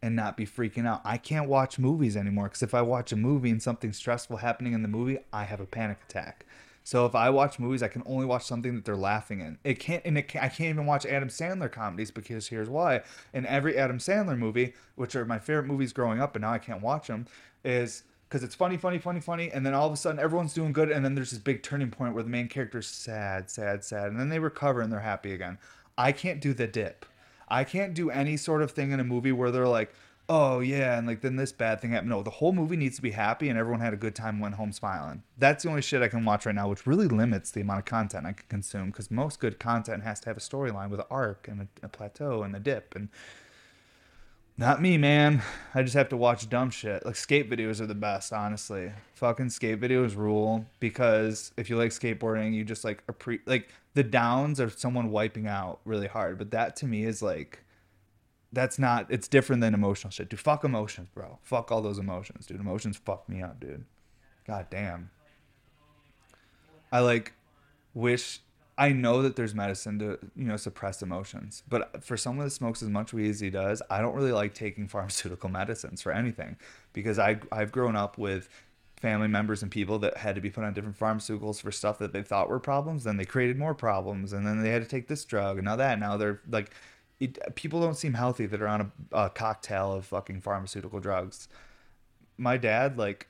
[0.00, 1.00] and not be freaking out.
[1.04, 4.72] I can't watch movies anymore because if I watch a movie and something stressful happening
[4.74, 6.46] in the movie, I have a panic attack.
[6.84, 9.58] So if I watch movies, I can only watch something that they're laughing in.
[9.64, 13.02] It can't, and it can't, I can't even watch Adam Sandler comedies because here's why.
[13.34, 16.58] In every Adam Sandler movie, which are my favorite movies growing up, and now I
[16.58, 17.26] can't watch them,
[17.64, 20.72] is because it's funny, funny, funny, funny, and then all of a sudden everyone's doing
[20.72, 24.08] good, and then there's this big turning point where the main character's sad, sad, sad,
[24.08, 25.58] and then they recover and they're happy again.
[25.96, 27.06] I can't do the dip.
[27.48, 29.92] I can't do any sort of thing in a movie where they're like,
[30.28, 32.10] oh yeah, and like then this bad thing happened.
[32.10, 34.56] No, the whole movie needs to be happy and everyone had a good time went
[34.56, 35.22] home smiling.
[35.38, 37.84] That's the only shit I can watch right now, which really limits the amount of
[37.86, 41.06] content I can consume because most good content has to have a storyline with an
[41.10, 43.08] arc and a, a plateau and a dip and
[44.58, 45.40] not me, man.
[45.72, 47.06] I just have to watch dumb shit.
[47.06, 48.90] Like skate videos are the best, honestly.
[49.14, 54.02] Fucking skate videos rule because if you like skateboarding, you just like appre- like the
[54.02, 56.38] downs are someone wiping out really hard.
[56.38, 57.60] But that to me is like
[58.52, 60.28] that's not it's different than emotional shit.
[60.28, 61.38] Dude, fuck emotions, bro.
[61.44, 62.60] Fuck all those emotions, dude.
[62.60, 63.84] Emotions fuck me up, dude.
[64.44, 65.10] God damn.
[66.90, 67.32] I like
[67.94, 68.40] wish
[68.78, 71.64] I know that there's medicine to, you know, suppress emotions.
[71.68, 74.54] But for someone that smokes as much weed as he does, I don't really like
[74.54, 76.56] taking pharmaceutical medicines for anything
[76.92, 78.48] because I I've grown up with
[78.96, 82.12] family members and people that had to be put on different pharmaceuticals for stuff that
[82.12, 85.08] they thought were problems, then they created more problems and then they had to take
[85.08, 86.70] this drug and now that now they're like
[87.20, 88.80] it, people don't seem healthy that are on
[89.12, 91.48] a, a cocktail of fucking pharmaceutical drugs.
[92.36, 93.26] My dad like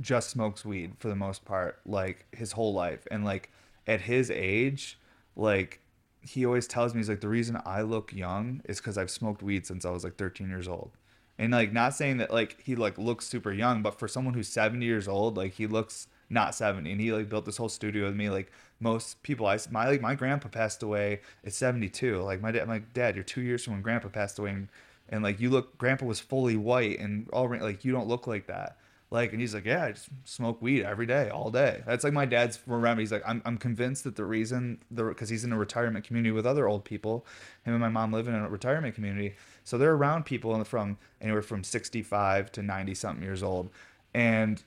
[0.00, 3.50] just smokes weed for the most part like his whole life and like
[3.86, 4.98] at his age,
[5.36, 5.80] like
[6.20, 9.42] he always tells me he's like the reason I look young is because I've smoked
[9.42, 10.92] weed since I was like 13 years old.
[11.38, 14.48] And like not saying that like he like looks super young, but for someone who's
[14.48, 16.90] 70 years old, like he looks not 70.
[16.90, 18.30] And he like built this whole studio with me.
[18.30, 22.22] Like most people, I my like my grandpa passed away at 72.
[22.22, 24.68] Like my dad, my dad, you're two years from when grandpa passed away, and,
[25.08, 28.46] and like you look, grandpa was fully white and all like you don't look like
[28.46, 28.76] that.
[29.12, 31.82] Like, and he's like, yeah, I just smoke weed every day, all day.
[31.86, 33.00] That's like my dad's remember.
[33.00, 36.32] He's like, I'm, I'm convinced that the reason, the because he's in a retirement community
[36.32, 37.26] with other old people,
[37.66, 41.42] him and my mom live in a retirement community, so they're around people from anywhere
[41.42, 43.68] from 65 to 90 something years old,
[44.14, 44.62] and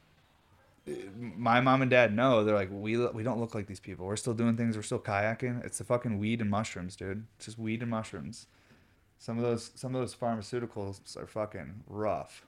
[0.88, 4.06] uh, my mom and dad know they're like we we don't look like these people.
[4.06, 4.76] We're still doing things.
[4.76, 5.66] We're still kayaking.
[5.66, 7.26] It's the fucking weed and mushrooms, dude.
[7.38, 8.46] It's just weed and mushrooms.
[9.18, 12.46] Some of those some of those pharmaceuticals are fucking rough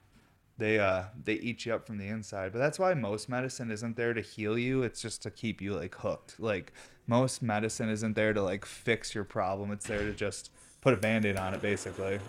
[0.58, 2.52] they uh they eat you up from the inside.
[2.52, 4.84] But that's why most medicine isn't there to heal you.
[4.84, 6.40] It's just to keep you like hooked.
[6.40, 6.74] Like
[7.06, 9.72] most medicine isn't there to like fix your problem.
[9.72, 12.20] It's there to just put a band-aid on it basically.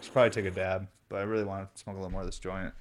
[0.00, 2.26] Should probably take a dab but i really want to smoke a little more of
[2.26, 2.72] this joint.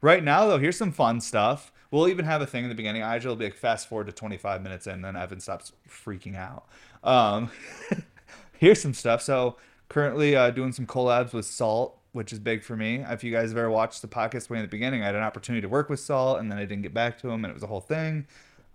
[0.00, 1.72] Right now though here's some fun stuff.
[1.90, 3.02] We'll even have a thing in the beginning.
[3.02, 6.66] I will be like fast forward to 25 minutes in then evan stops freaking out.
[7.02, 7.50] Um
[8.58, 9.22] here's some stuff.
[9.22, 9.56] So
[9.88, 13.04] currently uh, doing some collabs with salt which is big for me.
[13.08, 15.22] If you guys have ever watched the podcast way in the beginning, I had an
[15.22, 17.54] opportunity to work with Saul, and then I didn't get back to him, and it
[17.54, 18.26] was a whole thing.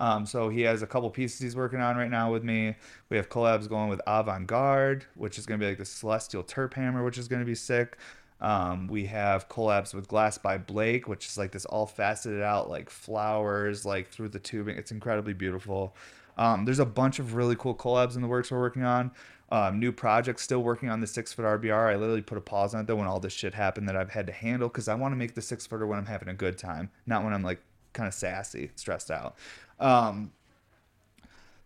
[0.02, 2.75] Um, so he has a couple pieces he's working on right now with me.
[3.10, 6.43] We have collabs going with Avant Garde, which is going to be like the Celestial
[6.43, 7.97] Terp Hammer, which is going to be sick.
[8.41, 12.69] Um, we have collabs with Glass by Blake, which is like this all faceted out
[12.69, 14.78] like flowers like through the tubing.
[14.78, 15.95] It's incredibly beautiful.
[16.38, 19.12] Um, there's a bunch of really cool collabs in the works we're working on.
[19.52, 21.92] Um, new project, still working on the six foot RBR.
[21.92, 24.12] I literally put a pause on it though when all this shit happened that I've
[24.12, 26.34] had to handle because I want to make the six footer when I'm having a
[26.36, 27.60] good time, not when I'm like
[27.94, 29.36] kind of sassy, stressed out.
[29.80, 30.32] Um,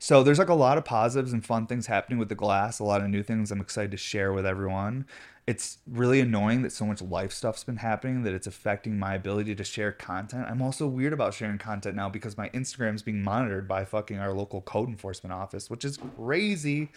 [0.03, 2.83] so there's like a lot of positives and fun things happening with the glass, a
[2.83, 5.05] lot of new things I'm excited to share with everyone.
[5.47, 9.55] It's really annoying that so much life stuff's been happening that it's affecting my ability
[9.55, 10.47] to share content.
[10.49, 14.33] I'm also weird about sharing content now because my Instagram's being monitored by fucking our
[14.33, 16.91] local code enforcement office, which is crazy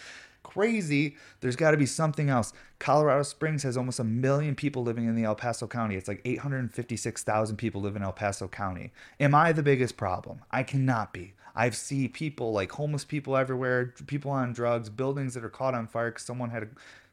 [0.46, 1.16] crazy.
[1.40, 2.52] There's got to be something else.
[2.78, 5.96] Colorado Springs has almost a million people living in the El Paso County.
[5.96, 8.92] It's like 856,000 people live in El Paso County.
[9.18, 10.40] Am I the biggest problem?
[10.52, 11.34] I cannot be.
[11.56, 15.88] I've seen people like homeless people everywhere, people on drugs, buildings that are caught on
[15.88, 16.68] fire because someone had to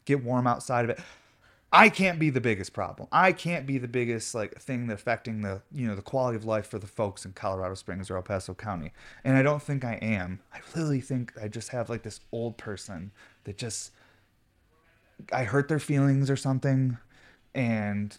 [0.06, 1.00] get warm outside of it.
[1.76, 3.08] I can't be the biggest problem.
[3.12, 6.68] I can't be the biggest like thing affecting the you know the quality of life
[6.68, 8.92] for the folks in Colorado Springs or El Paso County.
[9.24, 10.40] And I don't think I am.
[10.54, 13.12] I really think I just have like this old person
[13.46, 13.92] that just
[15.32, 17.00] I hurt their feelings or something
[17.56, 18.16] and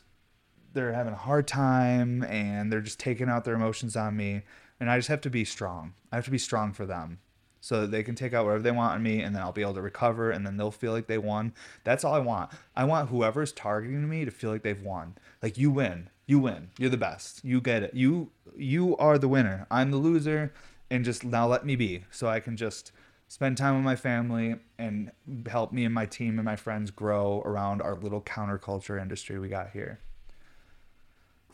[0.73, 4.43] they're having a hard time and they're just taking out their emotions on me
[4.81, 5.95] and I just have to be strong.
[6.11, 7.21] I have to be strong for them
[7.65, 9.63] so that they can take out whatever they want on me and then I'll be
[9.63, 11.55] able to recover and then they'll feel like they won.
[11.83, 12.51] That's all I want.
[12.77, 15.17] I want whoever's targeting me to feel like they've won.
[15.43, 16.11] Like you win.
[16.27, 16.73] You win.
[16.79, 17.43] You're the best.
[17.43, 17.95] You get it.
[17.95, 19.67] You you are the winner.
[19.71, 20.53] I'm the loser
[20.91, 22.93] and just now let me be so I can just
[23.29, 25.11] spend time with my family, and
[25.47, 29.49] help me and my team and my friends grow around our little counterculture industry we
[29.49, 30.01] got here.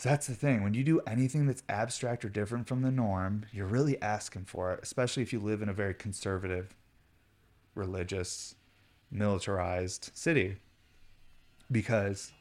[0.01, 0.63] So that's the thing.
[0.63, 4.73] When you do anything that's abstract or different from the norm, you're really asking for
[4.73, 6.75] it, especially if you live in a very conservative,
[7.75, 8.55] religious,
[9.11, 10.57] militarized city.
[11.71, 12.33] Because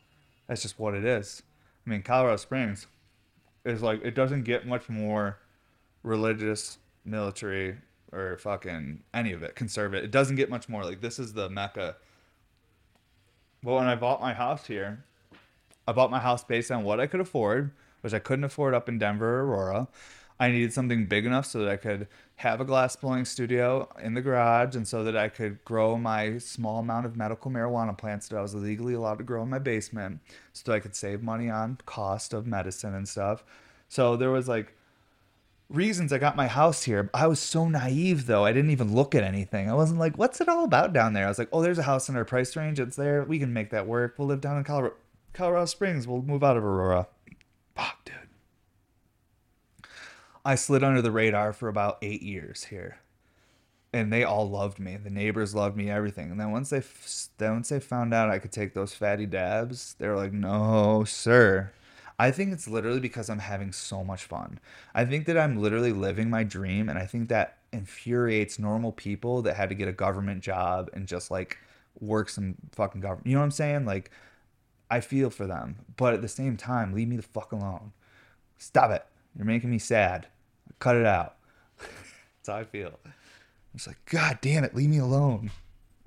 [0.48, 1.44] that's just what it is.
[1.86, 2.88] I mean, Colorado Springs
[3.66, 5.40] is like, it doesn't get much more
[6.02, 7.76] religious, military,
[8.14, 10.06] or fucking any of it, conservative.
[10.06, 10.86] It doesn't get much more.
[10.86, 11.98] Like, this is the mecca.
[13.62, 15.04] Well, when I bought my house here,
[15.90, 17.72] I bought my house based on what I could afford,
[18.02, 19.88] which I couldn't afford up in Denver or Aurora.
[20.40, 24.14] I needed something big enough so that I could have a glass blowing studio in
[24.14, 28.30] the garage and so that I could grow my small amount of medical marijuana plants
[28.30, 30.22] that I was legally allowed to grow in my basement
[30.54, 33.44] so that I could save money on cost of medicine and stuff.
[33.90, 34.74] So there was like
[35.70, 37.10] reasons I got my house here.
[37.14, 38.46] I was so naive though.
[38.46, 39.70] I didn't even look at anything.
[39.70, 41.26] I wasn't like, what's it all about down there?
[41.26, 42.80] I was like, oh, there's a house in our price range.
[42.80, 43.24] It's there.
[43.24, 44.16] We can make that work.
[44.18, 44.96] We'll live down in Colorado.
[45.40, 46.06] Colorado Springs.
[46.06, 47.08] We'll move out of Aurora.
[47.74, 49.88] Fuck, dude.
[50.44, 52.98] I slid under the radar for about eight years here,
[53.94, 54.98] and they all loved me.
[54.98, 56.30] The neighbors loved me, everything.
[56.30, 56.84] And then once they
[57.38, 61.06] then once they found out I could take those fatty dabs, they were like, "No,
[61.06, 61.72] sir."
[62.20, 64.60] I think it's literally because I'm having so much fun.
[64.94, 69.42] I think that I'm literally living my dream, and I think that infuriates normal people
[69.44, 71.58] that had to get a government job and just like
[72.02, 73.28] work some fucking government.
[73.28, 73.86] You know what I'm saying?
[73.86, 74.12] Like
[74.90, 77.94] I feel for them, but at the same time, leave me the fuck alone.
[78.58, 79.06] Stop it.
[79.36, 80.28] You're making me sad.
[80.80, 81.36] Cut it out.
[81.78, 83.00] That's how I feel.
[83.74, 85.52] Just like, God damn it, leave me alone.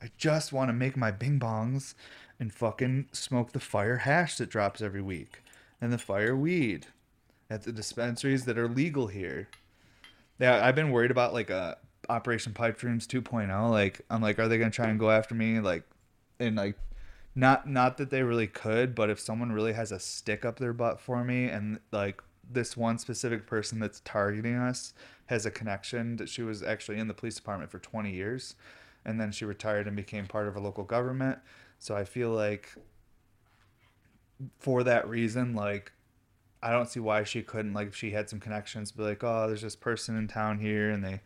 [0.03, 1.95] I just want to make my bing bongs
[2.41, 5.43] and fucking smoke the fire hash that drops every week
[5.81, 6.87] and the fire weed
[7.49, 9.49] at the dispensaries that are legal here.
[10.41, 11.75] Yeah, I've been worried about like a uh,
[12.09, 13.71] Operation Pipe Dreams 2.0.
[13.71, 15.61] Like, I'm like, are they gonna try and go after me?
[15.61, 15.85] Like,
[16.41, 16.77] and like
[17.35, 20.73] not not that they really could but if someone really has a stick up their
[20.73, 24.93] butt for me and like this one specific person that's targeting us
[25.27, 28.55] has a connection that she was actually in the police department for 20 years
[29.05, 31.39] and then she retired and became part of a local government.
[31.79, 32.75] So i feel like
[34.59, 35.93] for that reason like
[36.63, 39.47] i don't see why she couldn't like if she had some connections be like oh
[39.47, 41.21] there's this person in town here and they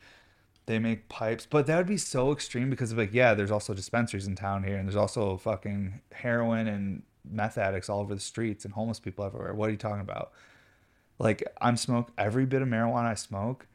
[0.66, 3.72] they make pipes, but that would be so extreme because of like, yeah, there's also
[3.72, 8.20] dispensaries in town here, and there's also fucking heroin and meth addicts all over the
[8.20, 9.54] streets and homeless people everywhere.
[9.54, 10.32] What are you talking about?
[11.18, 13.66] Like, I'm smoke every bit of marijuana I smoke.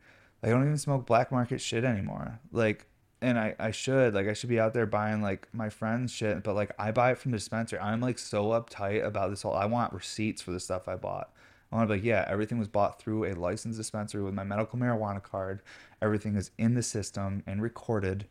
[0.44, 2.40] I don't even smoke black market shit anymore.
[2.52, 2.88] Like,
[3.22, 6.44] and I, I should like I should be out there buying like my friends shit,
[6.44, 7.80] but like I buy it from the dispensary.
[7.80, 9.54] I'm like so uptight about this whole.
[9.54, 11.32] I want receipts for the stuff I bought.
[11.72, 14.44] I want to be like, yeah, everything was bought through a licensed dispensary with my
[14.44, 15.62] medical marijuana card.
[16.02, 18.26] Everything is in the system and recorded,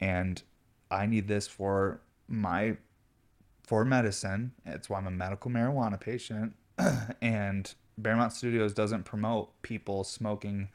[0.00, 0.42] and
[0.90, 2.76] I need this for my
[3.62, 4.52] for medicine.
[4.66, 6.54] It's why I'm a medical marijuana patient,
[7.22, 10.68] and Bear Mountain Studios doesn't promote people smoking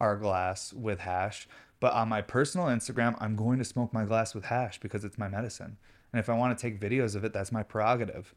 [0.00, 1.48] our glass with hash.
[1.80, 5.18] But on my personal Instagram, I'm going to smoke my glass with hash because it's
[5.18, 5.76] my medicine.
[6.12, 8.34] And if I want to take videos of it, that's my prerogative.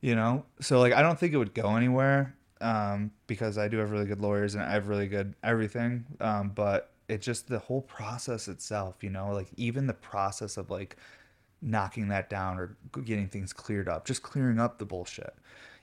[0.00, 0.44] You know?
[0.60, 4.06] So like I don't think it would go anywhere um, because I do have really
[4.06, 6.04] good lawyers and I have really good everything.
[6.20, 10.70] Um, but it just the whole process itself, you know, like even the process of
[10.70, 10.96] like
[11.62, 15.34] knocking that down or getting things cleared up, just clearing up the bullshit.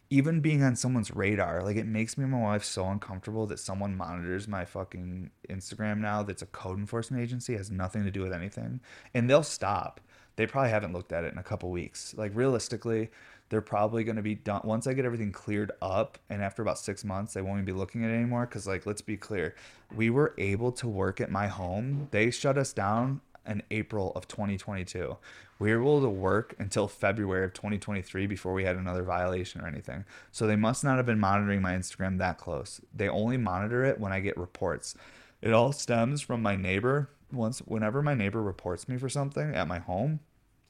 [0.09, 3.57] Even being on someone's radar, like it makes me and my wife so uncomfortable that
[3.57, 8.21] someone monitors my fucking Instagram now that's a code enforcement agency, has nothing to do
[8.21, 8.79] with anything.
[9.13, 9.99] And they'll stop.
[10.35, 12.13] They probably haven't looked at it in a couple weeks.
[12.15, 13.09] Like realistically,
[13.53, 16.17] they're probably going to be done once I get everything cleared up.
[16.27, 18.47] And after about six months, they won't even be looking at it anymore.
[18.47, 19.53] Cause, like, let's be clear,
[19.95, 22.07] we were able to work at my home.
[22.09, 25.17] They shut us down in April of 2022.
[25.59, 29.67] We were able to work until February of 2023 before we had another violation or
[29.67, 30.05] anything.
[30.31, 32.81] So they must not have been monitoring my Instagram that close.
[32.91, 34.95] They only monitor it when I get reports.
[35.43, 37.11] It all stems from my neighbor.
[37.31, 40.21] Once, whenever my neighbor reports me for something at my home,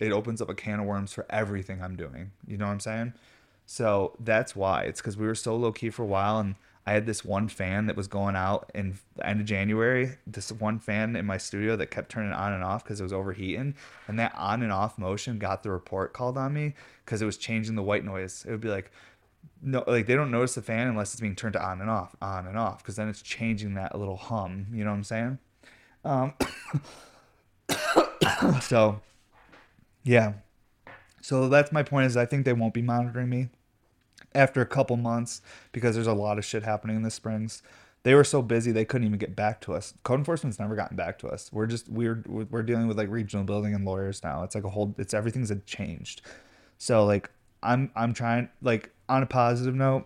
[0.03, 2.31] it opens up a can of worms for everything I'm doing.
[2.45, 3.13] You know what I'm saying?
[3.65, 4.83] So that's why.
[4.83, 7.47] It's because we were so low key for a while, and I had this one
[7.47, 10.17] fan that was going out in the end of January.
[10.27, 13.13] This one fan in my studio that kept turning on and off because it was
[13.13, 13.75] overheating,
[14.07, 16.73] and that on and off motion got the report called on me
[17.05, 18.43] because it was changing the white noise.
[18.45, 18.91] It would be like,
[19.61, 22.45] no, like they don't notice the fan unless it's being turned on and off, on
[22.45, 24.67] and off, because then it's changing that little hum.
[24.73, 25.39] You know what I'm saying?
[26.03, 26.33] Um,
[28.61, 28.99] so
[30.03, 30.33] yeah.
[31.21, 33.49] So that's my point is I think they won't be monitoring me
[34.35, 35.41] after a couple months
[35.71, 37.61] because there's a lot of shit happening in the springs.
[38.03, 39.93] they were so busy they couldn't even get back to us.
[40.03, 41.49] Code enforcement's never gotten back to us.
[41.53, 44.43] We're just we're we're dealing with like regional building and lawyers now.
[44.43, 46.21] It's like a whole it's everything's changed.
[46.77, 47.29] So like
[47.61, 50.05] I'm I'm trying like on a positive note,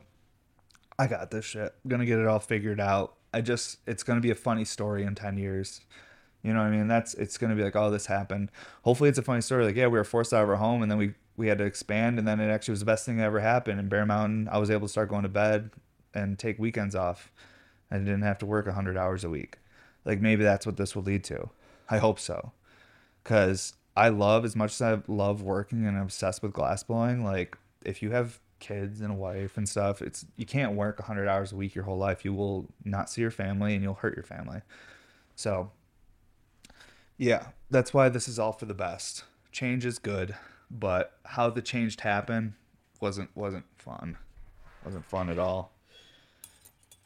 [0.99, 1.73] I got this shit.
[1.83, 3.15] I'm gonna get it all figured out.
[3.33, 5.81] I just it's gonna be a funny story in ten years.
[6.47, 6.87] You know what I mean?
[6.87, 8.51] That's it's gonna be like, oh, this happened.
[8.83, 9.65] Hopefully, it's a funny story.
[9.65, 11.65] Like, yeah, we were forced out of our home, and then we we had to
[11.65, 13.81] expand, and then it actually was the best thing that ever happened.
[13.81, 15.71] In Bear Mountain, I was able to start going to bed
[16.13, 17.33] and take weekends off.
[17.91, 19.57] I didn't have to work hundred hours a week.
[20.05, 21.49] Like maybe that's what this will lead to.
[21.89, 22.53] I hope so,
[23.23, 27.25] because I love as much as I love working and I'm obsessed with glass blowing.
[27.25, 31.27] Like if you have kids and a wife and stuff, it's you can't work 100
[31.27, 32.23] hours a week your whole life.
[32.23, 34.61] You will not see your family and you'll hurt your family.
[35.35, 35.71] So
[37.17, 39.23] yeah, that's why this is all for the best.
[39.51, 40.35] Change is good,
[40.69, 42.53] but how the change happened
[43.01, 44.17] wasn't wasn't fun.
[44.85, 45.71] Wasn't fun at all.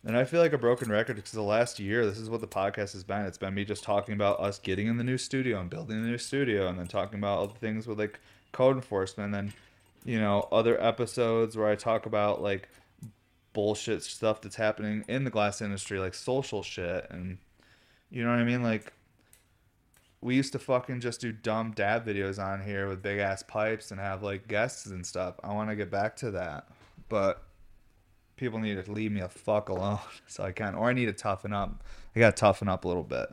[0.03, 2.47] And I feel like a broken record because the last year, this is what the
[2.47, 3.22] podcast has been.
[3.22, 6.07] It's been me just talking about us getting in the new studio and building the
[6.07, 8.20] new studio, and then talking about other things with like
[8.51, 9.53] code enforcement, and then
[10.03, 12.68] you know other episodes where I talk about like
[13.53, 17.38] bullshit stuff that's happening in the glass industry, like social shit, and
[18.09, 18.64] you know what I mean.
[18.64, 18.93] Like
[20.22, 23.91] we used to fucking just do dumb dab videos on here with big ass pipes
[23.91, 25.36] and have like guests and stuff.
[25.43, 26.67] I want to get back to that,
[27.09, 27.43] but
[28.36, 31.13] people need to leave me a fuck alone so I can, or I need to
[31.13, 31.84] toughen up.
[32.15, 33.30] I got to toughen up a little bit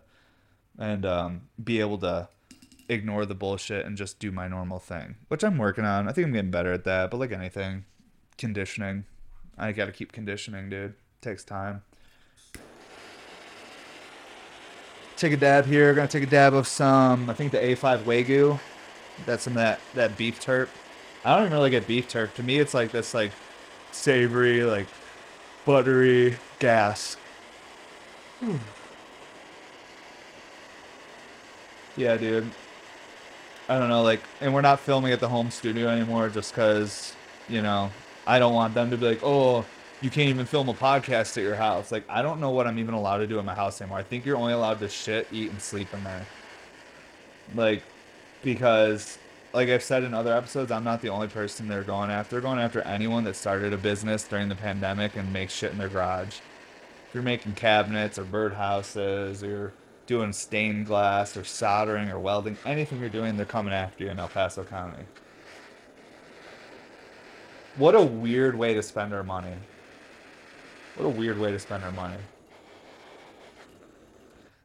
[0.78, 2.28] and um, be able to
[2.88, 6.08] ignore the bullshit and just do my normal thing, which I'm working on.
[6.08, 7.10] I think I'm getting better at that.
[7.10, 7.84] But like anything,
[8.38, 9.04] conditioning,
[9.58, 10.90] I got to keep conditioning, dude.
[10.92, 11.82] It takes time.
[15.18, 15.92] Take a dab here.
[15.94, 17.28] Gonna take a dab of some.
[17.28, 18.60] I think the A5 Wagyu.
[19.26, 20.68] That's of that that beef terp.
[21.24, 22.34] I don't even really get beef terp.
[22.34, 23.32] To me, it's like this like
[23.90, 24.86] savory, like
[25.64, 27.16] buttery gas.
[28.38, 28.58] Hmm.
[31.96, 32.48] Yeah, dude.
[33.68, 37.14] I don't know, like, and we're not filming at the home studio anymore just because,
[37.48, 37.90] you know,
[38.26, 39.66] I don't want them to be like, oh,
[40.00, 41.90] you can't even film a podcast at your house.
[41.90, 43.98] Like, I don't know what I'm even allowed to do in my house anymore.
[43.98, 46.26] I think you're only allowed to shit, eat, and sleep in there.
[47.54, 47.82] Like,
[48.42, 49.18] because
[49.52, 52.36] like I've said in other episodes, I'm not the only person they're going after.
[52.36, 55.78] They're going after anyone that started a business during the pandemic and makes shit in
[55.78, 56.36] their garage.
[57.08, 59.72] If you're making cabinets or birdhouses or
[60.06, 64.18] doing stained glass or soldering or welding, anything you're doing, they're coming after you in
[64.18, 65.04] El Paso County.
[67.76, 69.54] What a weird way to spend our money.
[70.98, 72.16] What a weird way to spend our money.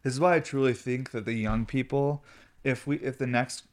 [0.03, 2.23] This is why I truly think that the young people,
[2.63, 3.63] if we if the next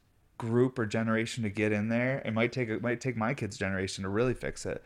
[0.41, 2.19] group or generation to get in there.
[2.25, 4.83] It might take it might take my kids' generation to really fix it.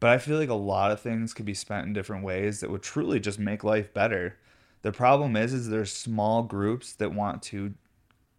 [0.00, 2.70] But I feel like a lot of things could be spent in different ways that
[2.70, 4.36] would truly just make life better.
[4.82, 7.74] The problem is is there's small groups that want to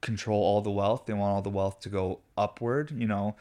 [0.01, 1.05] control all the wealth.
[1.05, 3.35] They want all the wealth to go upward, you know.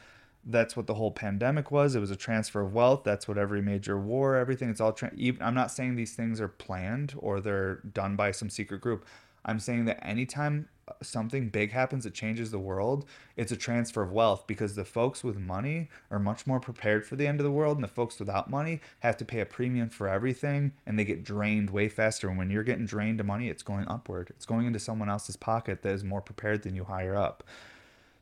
[0.49, 1.93] That's what the whole pandemic was.
[1.93, 3.03] It was a transfer of wealth.
[3.03, 4.69] That's what every major war, everything.
[4.69, 4.93] It's all.
[4.93, 8.79] Tra- even, I'm not saying these things are planned or they're done by some secret
[8.79, 9.05] group.
[9.43, 10.69] I'm saying that anytime
[11.01, 15.23] something big happens that changes the world, it's a transfer of wealth because the folks
[15.23, 18.19] with money are much more prepared for the end of the world, and the folks
[18.19, 22.29] without money have to pay a premium for everything and they get drained way faster.
[22.29, 25.35] And when you're getting drained of money, it's going upward, it's going into someone else's
[25.35, 27.43] pocket that is more prepared than you higher up.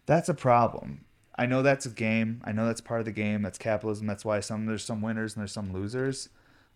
[0.06, 1.05] That's a problem.
[1.38, 2.42] I know that's a game.
[2.46, 3.42] I know that's part of the game.
[3.42, 4.08] That's capitalism.
[4.08, 6.30] That's why some there's some winners and there's some losers.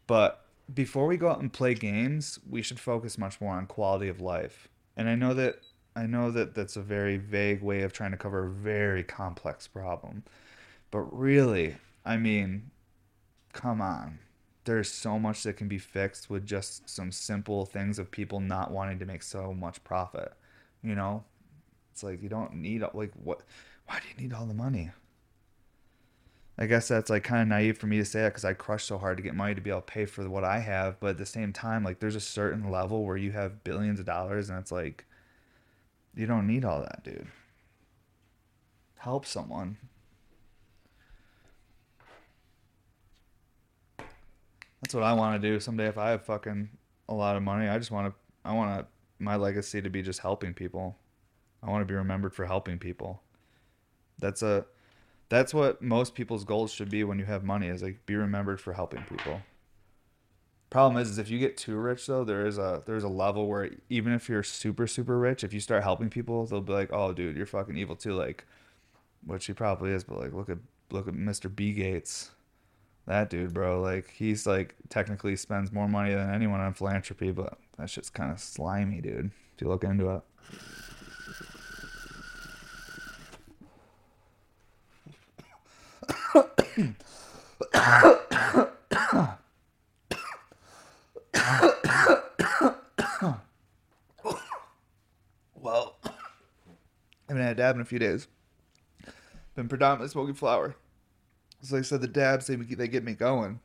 [0.05, 4.09] But before we go out and play games, we should focus much more on quality
[4.09, 4.67] of life.
[4.97, 5.59] And I know that
[5.95, 9.67] I know that that's a very vague way of trying to cover a very complex
[9.67, 10.23] problem.
[10.91, 12.71] But really, I mean,
[13.53, 14.19] come on.
[14.65, 18.71] There's so much that can be fixed with just some simple things of people not
[18.71, 20.33] wanting to make so much profit.
[20.83, 21.23] You know?
[21.91, 23.41] It's like you don't need like what
[23.89, 24.91] why do you need all the money?
[26.59, 28.83] I guess that's like kind of naive for me to say that because I crush
[28.83, 30.99] so hard to get money to be able to pay for what I have.
[30.99, 34.05] But at the same time, like there's a certain level where you have billions of
[34.05, 35.05] dollars and it's like,
[36.15, 37.27] you don't need all that, dude.
[38.97, 39.77] Help someone.
[44.81, 46.69] That's what I want to do someday if I have fucking
[47.07, 47.67] a lot of money.
[47.67, 48.13] I just want to,
[48.45, 48.87] I want to,
[49.17, 50.95] my legacy to be just helping people.
[51.63, 53.23] I want to be remembered for helping people.
[54.19, 54.65] That's a,
[55.29, 58.59] that's what most people's goals should be when you have money is like be remembered
[58.59, 59.41] for helping people
[60.71, 63.47] problem is, is if you get too rich though there is a there's a level
[63.47, 66.91] where even if you're super super rich if you start helping people they'll be like
[66.93, 68.45] oh dude you're fucking evil too like
[69.25, 70.59] which he probably is but like look at
[70.91, 72.29] look at mr b gates
[73.09, 73.81] that dude, bro.
[73.81, 78.31] Like he's like technically spends more money than anyone on philanthropy, but that shit's kind
[78.31, 79.31] of slimy, dude.
[79.55, 80.21] If you look into it.
[95.55, 96.11] Well, I
[97.27, 98.27] haven't had a dab in a few days.
[99.55, 100.75] Been predominantly smoking flower.
[101.61, 103.59] So like I said, the dabs they they get me going.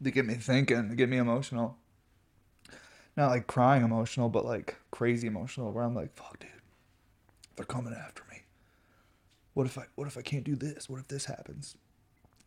[0.00, 0.88] They get me thinking.
[0.88, 1.76] They get me emotional.
[3.16, 5.72] Not like crying emotional, but like crazy emotional.
[5.72, 6.50] Where I'm like, fuck, dude,
[7.56, 8.42] they're coming after me.
[9.54, 10.88] What if I what if I can't do this?
[10.88, 11.76] What if this happens?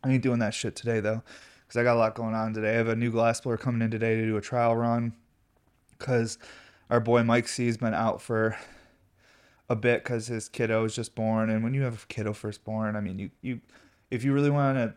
[0.04, 1.22] I ain't doing that shit today though,
[1.66, 2.70] because I got a lot going on today.
[2.70, 5.14] I have a new glass blower coming in today to do a trial run,
[5.98, 6.38] because
[6.90, 8.56] our boy Mike C's been out for
[9.68, 12.64] a bit because his kiddo was just born, and when you have a kiddo first
[12.64, 13.60] born, I mean, you you
[14.10, 14.94] if you really want to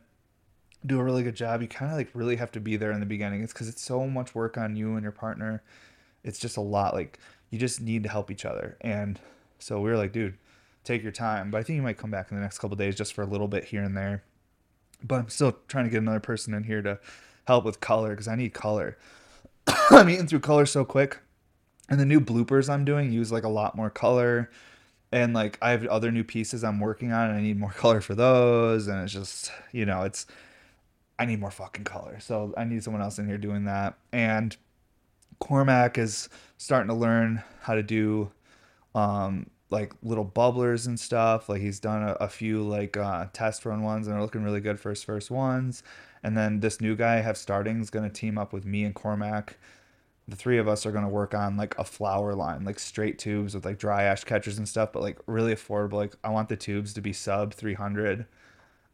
[0.85, 2.99] do a really good job, you kind of like really have to be there in
[2.99, 3.41] the beginning.
[3.41, 5.63] It's because it's so much work on you and your partner.
[6.23, 6.93] It's just a lot.
[6.93, 7.19] Like
[7.51, 9.19] you just need to help each other, and
[9.59, 10.37] so we were like, dude,
[10.83, 11.51] take your time.
[11.51, 13.27] But I think you might come back in the next couple days just for a
[13.27, 14.23] little bit here and there
[15.05, 16.99] but I'm still trying to get another person in here to
[17.45, 18.97] help with color because I need color.
[19.67, 21.19] I'm eating through color so quick,
[21.89, 24.49] and the new bloopers I'm doing use like a lot more color,
[25.11, 28.01] and like I have other new pieces I'm working on, and I need more color
[28.01, 30.25] for those, and it's just you know it's
[31.17, 34.55] I need more fucking color, so I need someone else in here doing that, and
[35.39, 38.31] Cormac is starting to learn how to do
[38.93, 41.49] um, like little bubblers and stuff.
[41.49, 44.61] Like he's done a, a few like uh, test run ones and they're looking really
[44.61, 45.83] good for his first ones.
[46.23, 48.93] And then this new guy I have starting is gonna team up with me and
[48.95, 49.57] Cormac.
[50.27, 53.55] The three of us are gonna work on like a flower line, like straight tubes
[53.55, 55.93] with like dry ash catchers and stuff, but like really affordable.
[55.93, 58.25] Like I want the tubes to be sub three hundred,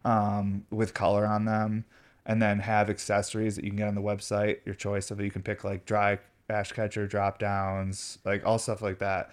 [0.04, 1.86] um, with color on them,
[2.26, 5.24] and then have accessories that you can get on the website, your choice of it.
[5.24, 6.20] You can pick like dry
[6.50, 9.32] ash catcher drop downs, like all stuff like that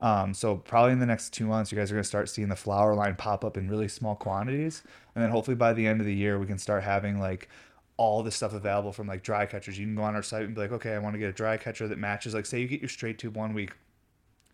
[0.00, 2.56] um, so probably in the next two months, you guys are gonna start seeing the
[2.56, 4.82] flower line pop up in really small quantities,
[5.14, 7.48] and then hopefully by the end of the year, we can start having like
[7.96, 9.76] all the stuff available from like dry catchers.
[9.76, 11.32] You can go on our site and be like, okay, I want to get a
[11.32, 12.32] dry catcher that matches.
[12.32, 13.72] Like, say you get your straight tube one week,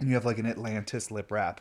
[0.01, 1.61] and you have like an Atlantis lip wrap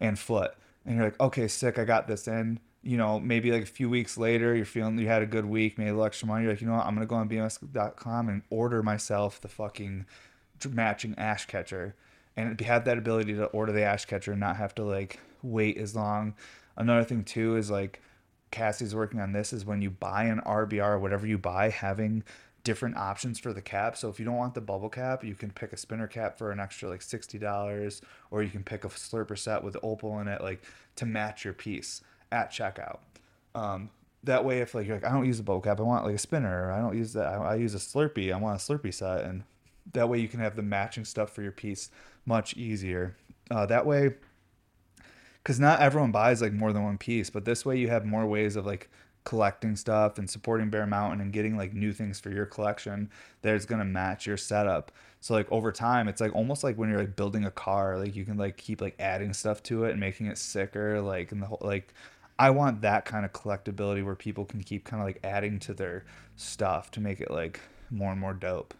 [0.00, 0.54] and foot,
[0.86, 2.60] and you're like, okay, sick, I got this in.
[2.82, 5.76] You know, maybe like a few weeks later, you're feeling you had a good week,
[5.76, 6.44] made a little extra money.
[6.44, 10.06] You're like, you know what, I'm gonna go on BMS.com and order myself the fucking
[10.70, 11.94] matching ash catcher
[12.38, 15.76] and have that ability to order the ash catcher and not have to like wait
[15.76, 16.34] as long.
[16.76, 18.00] Another thing too is like
[18.50, 22.22] Cassie's working on this is when you buy an RBR whatever you buy, having
[22.62, 23.96] different options for the cap.
[23.96, 26.52] So if you don't want the bubble cap, you can pick a spinner cap for
[26.52, 30.28] an extra like sixty dollars, or you can pick a slurper set with opal in
[30.28, 30.62] it, like
[30.96, 32.98] to match your piece at checkout.
[33.54, 33.90] Um,
[34.22, 36.14] that way, if like you're like I don't use a bubble cap, I want like
[36.14, 36.68] a spinner.
[36.68, 37.26] or I don't use that.
[37.26, 38.32] I, I use a Slurpee.
[38.32, 39.42] I want a Slurpee set, and
[39.92, 41.90] that way you can have the matching stuff for your piece
[42.28, 43.16] much easier.
[43.50, 44.14] Uh, that way,
[45.42, 48.26] because not everyone buys like more than one piece, but this way you have more
[48.26, 48.90] ways of like
[49.24, 53.10] collecting stuff and supporting Bear Mountain and getting like new things for your collection
[53.42, 54.92] that is gonna match your setup.
[55.20, 58.14] So like over time, it's like almost like when you're like building a car, like
[58.14, 61.42] you can like keep like adding stuff to it and making it sicker, like and
[61.42, 61.94] the whole like.
[62.40, 65.74] I want that kind of collectability where people can keep kind of like adding to
[65.74, 66.04] their
[66.36, 67.58] stuff to make it like
[67.90, 68.74] more and more dope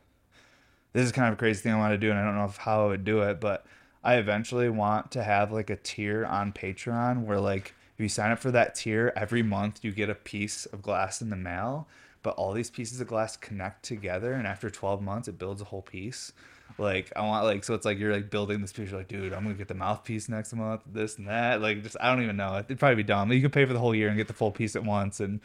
[0.99, 2.53] this is kind of a crazy thing I want to do, and I don't know
[2.59, 3.65] how I would do it, but
[4.03, 8.33] I eventually want to have like a tier on Patreon where like if you sign
[8.33, 11.87] up for that tier every month, you get a piece of glass in the mail.
[12.25, 15.67] But all these pieces of glass connect together, and after 12 months, it builds a
[15.67, 16.33] whole piece.
[16.79, 18.91] Like I want like so it's like you're like building this piece.
[18.91, 21.63] You're like, dude, I'm gonna get the mouthpiece next month, this and that.
[21.63, 22.59] Like just I don't even know.
[22.59, 23.33] It'd probably be dumb.
[23.33, 25.41] You could pay for the whole year and get the full piece at once, and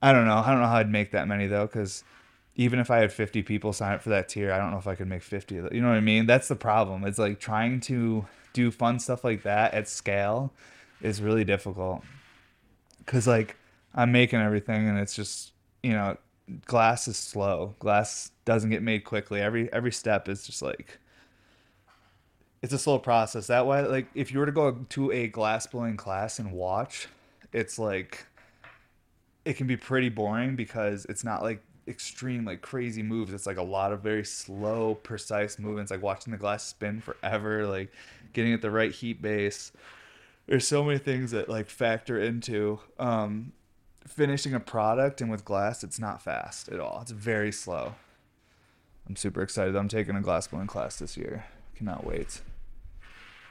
[0.00, 0.38] I don't know.
[0.38, 2.04] I don't know how I'd make that many though, because
[2.58, 4.88] even if I had 50 people sign up for that tier, I don't know if
[4.88, 6.26] I could make 50 You know what I mean?
[6.26, 7.04] That's the problem.
[7.04, 10.52] It's like trying to do fun stuff like that at scale
[11.00, 12.02] is really difficult.
[13.06, 13.56] Cause like
[13.94, 15.52] I'm making everything and it's just,
[15.84, 16.16] you know,
[16.66, 17.76] glass is slow.
[17.78, 19.40] Glass doesn't get made quickly.
[19.40, 20.98] Every every step is just like
[22.60, 23.46] it's a slow process.
[23.46, 27.06] That way like if you were to go to a glass blowing class and watch,
[27.52, 28.26] it's like
[29.44, 33.32] it can be pretty boring because it's not like extreme like crazy moves.
[33.32, 37.66] It's like a lot of very slow precise movements like watching the glass spin forever
[37.66, 37.92] like
[38.32, 39.72] getting at the right heat base.
[40.46, 43.52] There's so many things that like factor into um
[44.06, 47.00] finishing a product and with glass it's not fast at all.
[47.02, 47.94] It's very slow.
[49.08, 49.74] I'm super excited.
[49.74, 51.46] I'm taking a glass blowing class this year.
[51.76, 52.42] Cannot wait.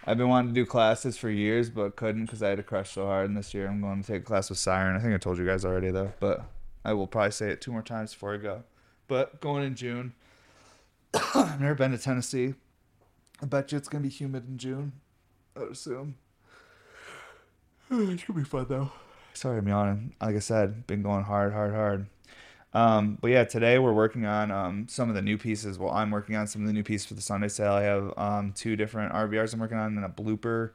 [0.05, 2.91] I've been wanting to do classes for years, but couldn't because I had to crush
[2.91, 3.27] so hard.
[3.27, 4.95] And this year, I'm going to take a class with Siren.
[4.95, 6.45] I think I told you guys already though, but
[6.87, 8.63] I will probably say it two more times before I go.
[9.09, 10.13] But going in June.
[11.35, 12.53] I've never been to Tennessee.
[13.41, 14.93] I bet you it's gonna be humid in June.
[15.55, 16.15] I would assume.
[17.89, 18.91] It's gonna be fun though.
[19.33, 20.15] Sorry, I'm yawning.
[20.21, 22.07] Like I said, been going hard, hard, hard.
[22.73, 25.77] Um, but yeah, today we're working on um, some of the new pieces.
[25.77, 27.73] Well, I'm working on some of the new pieces for the Sunday sale.
[27.73, 30.71] I have um, two different RVRs I'm working on and a blooper.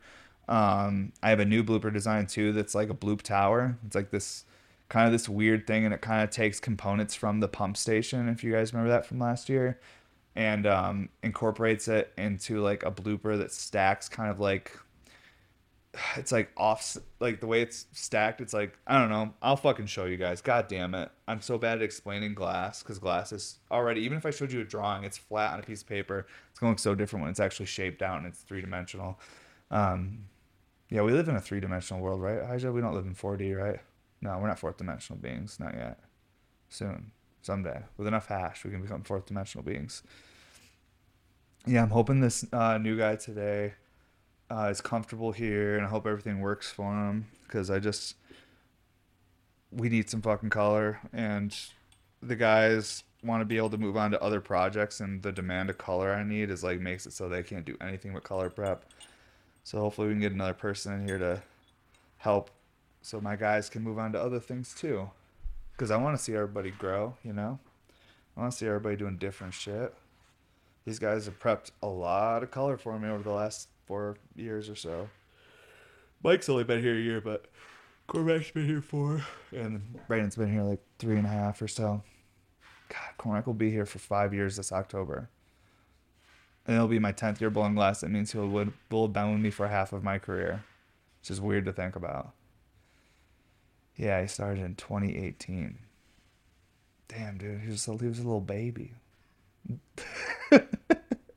[0.48, 3.78] Um, I have a new blooper design too that's like a bloop tower.
[3.86, 4.44] It's like this
[4.93, 8.28] kind of this weird thing and it kind of takes components from the pump station,
[8.28, 9.80] if you guys remember that from last year,
[10.36, 14.78] and um, incorporates it into like a blooper that stacks kind of like
[16.16, 19.86] it's like off like the way it's stacked it's like i don't know i'll fucking
[19.86, 21.11] show you guys god damn it.
[21.26, 24.61] I'm so bad at explaining glass because glass is already even if i showed you
[24.61, 27.22] a drawing it's flat on a piece of paper it's going to look so different
[27.22, 29.18] when it's actually shaped out and it's three-dimensional.
[29.70, 30.26] Um,
[30.90, 32.70] yeah we live in a three-dimensional world right Aja?
[32.70, 33.80] we don't live in 4d right
[34.22, 35.98] no we're not fourth dimensional beings not yet.
[36.68, 37.12] Soon.
[37.42, 37.82] Someday.
[37.98, 40.02] With enough hash we can become fourth dimensional beings.
[41.66, 43.74] Yeah i'm hoping this uh, new guy today
[44.52, 48.16] uh, is comfortable here, and I hope everything works for him because I just
[49.70, 51.56] we need some fucking color, and
[52.22, 55.70] the guys want to be able to move on to other projects, and the demand
[55.70, 58.50] of color I need is like makes it so they can't do anything but color
[58.50, 58.84] prep.
[59.64, 61.42] So hopefully we can get another person in here to
[62.18, 62.50] help,
[63.03, 65.11] so my guys can move on to other things too,
[65.72, 67.14] because I want to see everybody grow.
[67.22, 67.59] You know,
[68.36, 69.94] I want to see everybody doing different shit.
[70.86, 74.68] These guys have prepped a lot of color for me over the last four years
[74.68, 75.09] or so.
[76.22, 77.46] Mike's only been here a year, but
[78.07, 82.03] Cormac's been here four, and Brandon's been here like three and a half or so.
[82.88, 85.30] God, Cormac will be here for five years this October.
[86.66, 88.03] And it'll be my 10th year blowing glass.
[88.03, 90.62] That means he'll would, will have been with me for half of my career.
[91.20, 92.32] Which is weird to think about.
[93.97, 95.78] Yeah, he started in 2018.
[97.09, 97.61] Damn, dude.
[97.61, 98.95] He was, he was a little baby.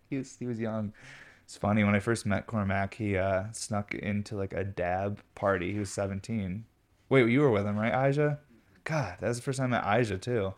[0.10, 0.94] he, was, he was young.
[1.44, 5.74] It's funny when I first met Cormac, he uh, snuck into like a dab party.
[5.74, 6.66] He was 17.
[7.10, 8.40] Wait, you were with him, right, Aja?
[8.84, 10.54] God, that was the first time I met Aja too,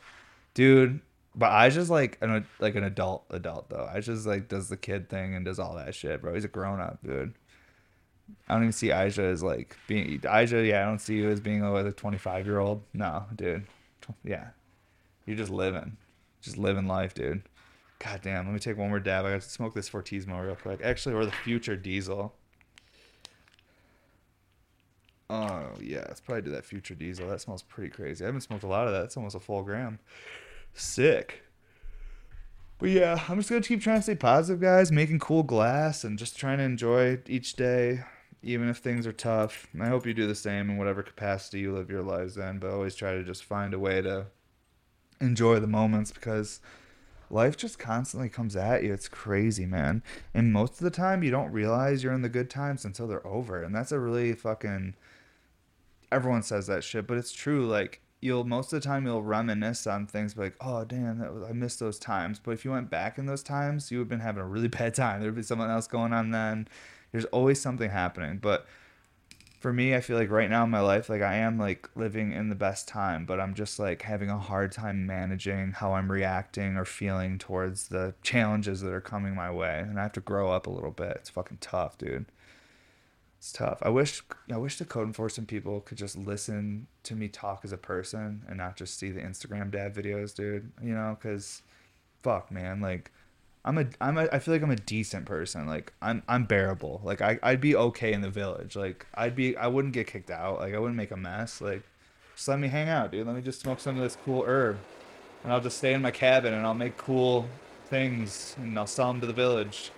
[0.54, 1.02] dude.
[1.36, 3.90] But Aja's like an like an adult adult though.
[3.94, 6.34] Aja's like does the kid thing and does all that shit, bro.
[6.34, 7.36] He's a grown up, dude.
[8.48, 10.62] I don't even see Aja as like being Aja.
[10.64, 12.84] Yeah, I don't see you as being like a 25 year old.
[12.94, 13.66] No, dude.
[14.24, 14.48] Yeah,
[15.26, 15.98] you're just living,
[16.42, 17.44] just living life, dude.
[18.00, 19.26] God damn, let me take one more dab.
[19.26, 20.82] I got to smoke this Fortismo real quick.
[20.84, 22.34] Actually, or the future diesel.
[25.30, 27.28] Oh, yeah, let's probably do that future diesel.
[27.28, 28.24] That smells pretty crazy.
[28.24, 29.06] I haven't smoked a lot of that.
[29.06, 30.00] It's almost a full gram.
[30.74, 31.44] Sick.
[32.80, 36.18] But yeah, I'm just to keep trying to stay positive, guys, making cool glass and
[36.18, 38.04] just trying to enjoy each day,
[38.44, 39.68] even if things are tough.
[39.80, 42.72] I hope you do the same in whatever capacity you live your lives in, but
[42.72, 44.28] always try to just find a way to
[45.20, 46.60] enjoy the moments because
[47.30, 48.94] life just constantly comes at you.
[48.94, 50.04] It's crazy, man.
[50.34, 53.26] And most of the time, you don't realize you're in the good times until they're
[53.26, 53.64] over.
[53.64, 54.96] And that's a really fucking.
[56.10, 57.68] Everyone says that shit, but it's true.
[57.68, 61.52] Like, you'll most of the time you'll reminisce on things like, oh damn, was, I
[61.54, 62.40] missed those times.
[62.40, 64.68] But if you went back in those times, you would have been having a really
[64.70, 65.22] bad time.
[65.22, 66.68] There'd be someone else going on then.
[67.12, 68.40] There's always something happening.
[68.42, 68.66] But
[69.60, 72.32] for me, I feel like right now in my life, like I am like living
[72.32, 76.12] in the best time, but I'm just like having a hard time managing how I'm
[76.12, 79.80] reacting or feeling towards the challenges that are coming my way.
[79.80, 81.14] And I have to grow up a little bit.
[81.16, 82.28] It's fucking tough, dude.
[83.40, 83.80] It's tough.
[83.82, 87.72] I wish I wish the code enforcement people could just listen to me talk as
[87.72, 90.72] a person and not just see the Instagram dad videos, dude.
[90.82, 91.64] You know, cuz
[92.22, 93.12] fuck, man, like
[93.68, 95.68] I'm a I'm a I feel like I'm a decent person.
[95.68, 97.02] Like I'm I'm bearable.
[97.04, 98.78] Like I I'd be okay in the village.
[98.78, 100.60] Like I'd be I wouldn't get kicked out.
[100.60, 101.60] Like I wouldn't make a mess.
[101.60, 101.84] Like
[102.34, 103.28] just let me hang out, dude.
[103.28, 104.78] Let me just smoke some of this cool herb,
[105.44, 107.46] and I'll just stay in my cabin and I'll make cool
[107.88, 109.92] things and I'll sell them to the village.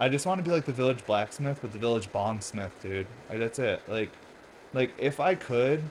[0.00, 3.06] I just want to be like the village blacksmith, but the village bongsmith, dude.
[3.28, 3.82] Like that's it.
[3.86, 4.10] Like,
[4.72, 5.84] like if I could,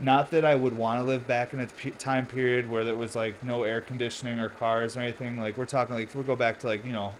[0.00, 3.14] not that I would want to live back in a time period where there was
[3.14, 5.38] like no air conditioning or cars or anything.
[5.38, 7.14] Like we're talking like we'll go back to like you know,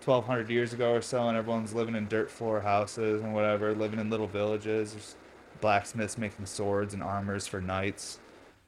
[0.00, 3.74] twelve hundred years ago or so, and everyone's living in dirt floor houses and whatever,
[3.74, 5.16] living in little villages.
[5.60, 8.20] Blacksmiths making swords and armors for knights.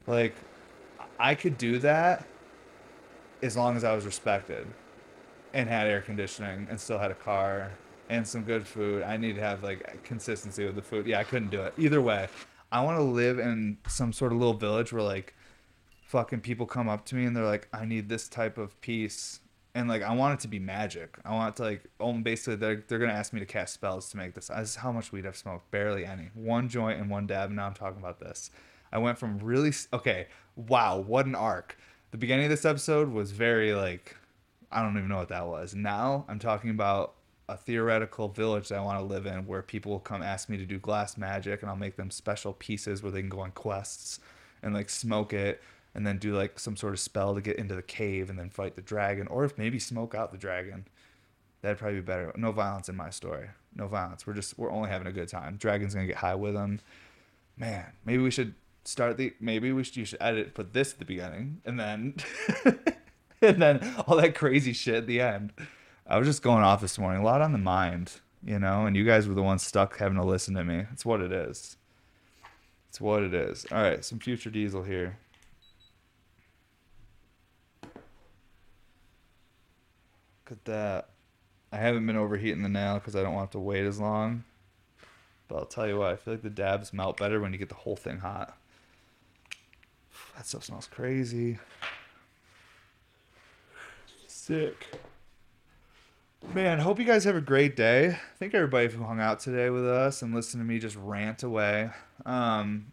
[0.07, 0.35] Like,
[1.19, 2.25] I could do that
[3.41, 4.67] as long as I was respected
[5.53, 7.71] and had air conditioning and still had a car
[8.09, 9.03] and some good food.
[9.03, 11.05] I need to have like consistency with the food.
[11.07, 11.73] Yeah, I couldn't do it.
[11.77, 12.27] Either way,
[12.71, 15.35] I want to live in some sort of little village where like
[16.05, 19.39] fucking people come up to me and they're like, I need this type of piece.
[19.73, 21.17] And like I want it to be magic.
[21.23, 24.09] I want it to like oh basically they're they're gonna ask me to cast spells
[24.11, 24.47] to make this.
[24.47, 25.71] This is how much weed I've smoked.
[25.71, 26.29] Barely any.
[26.33, 28.51] One joint and one dab, and now I'm talking about this.
[28.91, 30.27] I went from really okay.
[30.57, 31.77] Wow, what an arc!
[32.11, 34.17] The beginning of this episode was very like
[34.69, 35.73] I don't even know what that was.
[35.73, 37.13] Now I'm talking about
[37.51, 40.57] a theoretical village that I want to live in where people will come ask me
[40.57, 43.51] to do glass magic and I'll make them special pieces where they can go on
[43.51, 44.19] quests
[44.63, 45.61] and like smoke it
[45.93, 48.49] and then do like some sort of spell to get into the cave and then
[48.49, 50.87] fight the dragon or if maybe smoke out the dragon.
[51.61, 52.31] That'd probably be better.
[52.35, 53.49] No violence in my story.
[53.75, 54.25] No violence.
[54.25, 55.57] We're just we're only having a good time.
[55.57, 56.79] Dragon's gonna get high with them.
[57.57, 60.99] Man, maybe we should start the maybe we should you should edit put this at
[60.99, 62.15] the beginning and then
[63.41, 65.51] and then all that crazy shit at the end.
[66.11, 68.11] I was just going off this morning, a lot on the mind,
[68.43, 70.83] you know, and you guys were the ones stuck having to listen to me.
[70.91, 71.77] It's what it is.
[72.89, 73.65] It's what it is.
[73.71, 75.17] All right, some future diesel here.
[77.81, 77.93] Look
[80.51, 81.09] at that.
[81.71, 84.43] I haven't been overheating the nail because I don't want to wait as long.
[85.47, 87.69] But I'll tell you what, I feel like the dabs melt better when you get
[87.69, 88.57] the whole thing hot.
[90.35, 91.57] That stuff smells crazy.
[94.27, 94.89] Sick.
[96.43, 98.17] Man, hope you guys have a great day.
[98.37, 101.91] Thank everybody who hung out today with us and listened to me just rant away.
[102.25, 102.91] Um,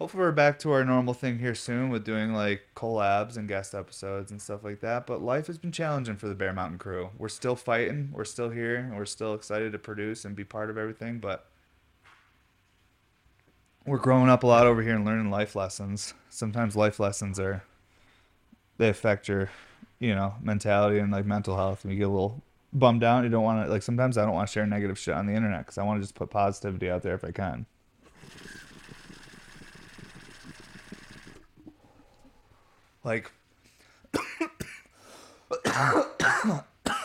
[0.00, 3.74] hopefully we're back to our normal thing here soon with doing like collabs and guest
[3.74, 5.06] episodes and stuff like that.
[5.06, 7.10] But life has been challenging for the Bear Mountain crew.
[7.16, 8.08] We're still fighting.
[8.12, 8.76] We're still here.
[8.76, 11.20] And we're still excited to produce and be part of everything.
[11.20, 11.46] But
[13.86, 16.14] we're growing up a lot over here and learning life lessons.
[16.28, 17.62] Sometimes life lessons are
[18.78, 19.50] they affect your,
[20.00, 21.84] you know, mentality and like mental health.
[21.84, 22.42] And you get a little
[22.74, 23.24] bummed out.
[23.24, 23.82] You don't want to like.
[23.82, 26.02] Sometimes I don't want to share negative shit on the internet because I want to
[26.02, 27.66] just put positivity out there if I can.
[33.04, 33.30] Like,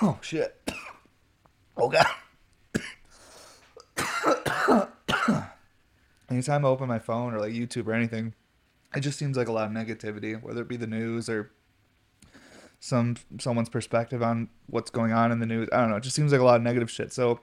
[0.02, 0.56] oh shit.
[1.82, 2.08] Oh god.
[6.30, 8.34] Anytime I open my phone or like YouTube or anything,
[8.94, 11.52] it just seems like a lot of negativity, whether it be the news or
[12.80, 15.70] some someone's perspective on what's going on in the news.
[15.72, 15.98] I don't know.
[15.98, 17.12] It just seems like a lot of negative shit.
[17.12, 17.42] So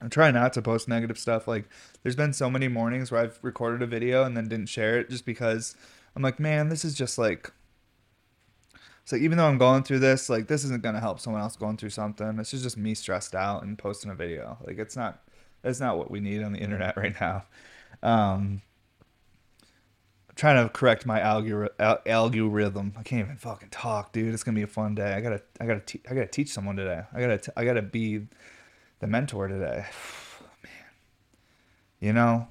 [0.00, 1.48] I'm trying not to post negative stuff.
[1.48, 1.68] Like
[2.02, 5.10] there's been so many mornings where I've recorded a video and then didn't share it
[5.10, 5.76] just because
[6.14, 7.52] I'm like, man, this is just like
[9.04, 11.76] so even though I'm going through this, like this isn't gonna help someone else going
[11.76, 12.36] through something.
[12.36, 14.58] This is just me stressed out and posting a video.
[14.64, 15.22] Like it's not
[15.64, 17.44] it's not what we need on the internet right now.
[18.02, 18.62] Um
[20.40, 22.94] trying to correct my algor- al- algorithm.
[22.96, 24.32] I can't even fucking talk, dude.
[24.32, 25.12] It's gonna be a fun day.
[25.12, 27.02] I gotta, I gotta, te- I gotta teach someone today.
[27.12, 28.26] I gotta, t- I gotta be
[29.00, 29.84] the mentor today.
[30.64, 30.72] Man,
[32.00, 32.48] you know,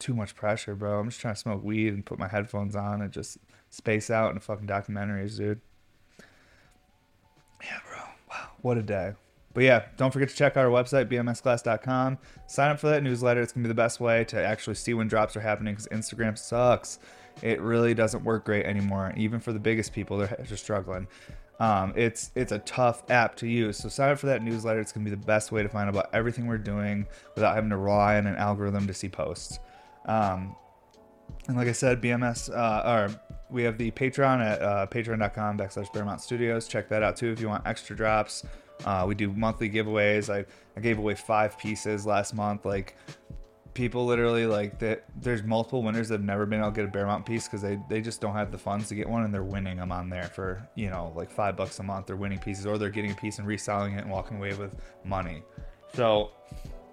[0.00, 0.98] too much pressure, bro.
[0.98, 3.38] I'm just trying to smoke weed and put my headphones on and just
[3.70, 5.60] space out in fucking documentaries, dude.
[7.62, 8.02] Yeah, bro.
[8.28, 9.12] Wow, what a day.
[9.54, 12.18] But yeah, don't forget to check out our website, bmsglass.com.
[12.46, 13.40] Sign up for that newsletter.
[13.40, 15.88] It's going to be the best way to actually see when drops are happening because
[15.88, 16.98] Instagram sucks.
[17.42, 19.12] It really doesn't work great anymore.
[19.16, 21.08] Even for the biggest people, they're just struggling.
[21.60, 23.78] Um, it's it's a tough app to use.
[23.78, 24.80] So sign up for that newsletter.
[24.80, 27.54] It's going to be the best way to find out about everything we're doing without
[27.54, 29.58] having to rely on an algorithm to see posts.
[30.06, 30.54] Um,
[31.48, 33.20] and like I said, BMS, uh, or
[33.50, 36.68] we have the Patreon at uh, patreon.com backslash Bear Mountain Studios.
[36.68, 38.44] Check that out too if you want extra drops.
[38.84, 40.32] Uh, we do monthly giveaways.
[40.32, 40.44] I,
[40.76, 42.64] I gave away five pieces last month.
[42.64, 42.96] Like
[43.74, 45.04] people literally like that.
[45.20, 47.78] There's multiple winners that have never been to get a Bear Mountain piece because they,
[47.88, 50.24] they just don't have the funds to get one and they're winning them on there
[50.24, 52.06] for, you know, like five bucks a month.
[52.06, 54.76] They're winning pieces or they're getting a piece and reselling it and walking away with
[55.04, 55.42] money.
[55.94, 56.30] So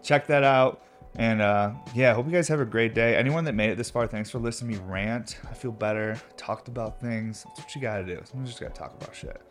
[0.03, 0.81] check that out.
[1.17, 3.15] And uh, yeah, hope you guys have a great day.
[3.15, 5.39] Anyone that made it this far, thanks for listening to me rant.
[5.49, 6.19] I feel better.
[6.35, 7.45] Talked about things.
[7.47, 8.21] That's what you gotta do.
[8.37, 9.41] You just gotta talk about shit.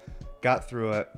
[0.42, 1.08] Got through it.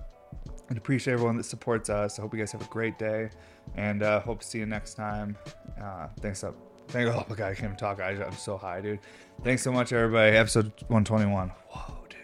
[0.69, 2.19] And appreciate everyone that supports us.
[2.19, 3.31] I hope you guys have a great day.
[3.77, 5.37] And uh, hope to see you next time.
[5.81, 6.57] Uh, thanks up.
[6.89, 8.01] Thank oh my god, I can't even talk.
[8.01, 9.01] I, I'm so high, dude.
[9.43, 10.37] Thanks so much, everybody.
[10.37, 11.49] Episode 121.
[11.49, 12.19] Whoa, dude.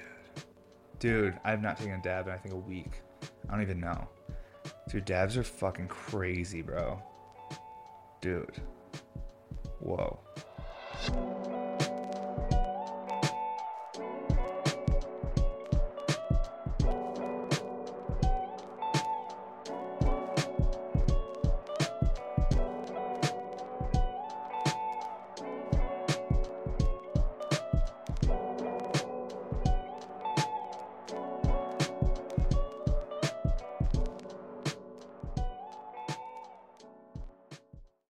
[0.98, 3.00] Dude, I've not taken a dab in I think a week.
[3.48, 4.08] I don't even know.
[4.88, 7.02] Dude, dabs are fucking crazy, bro.
[8.20, 8.60] Dude.
[9.80, 10.20] Whoa.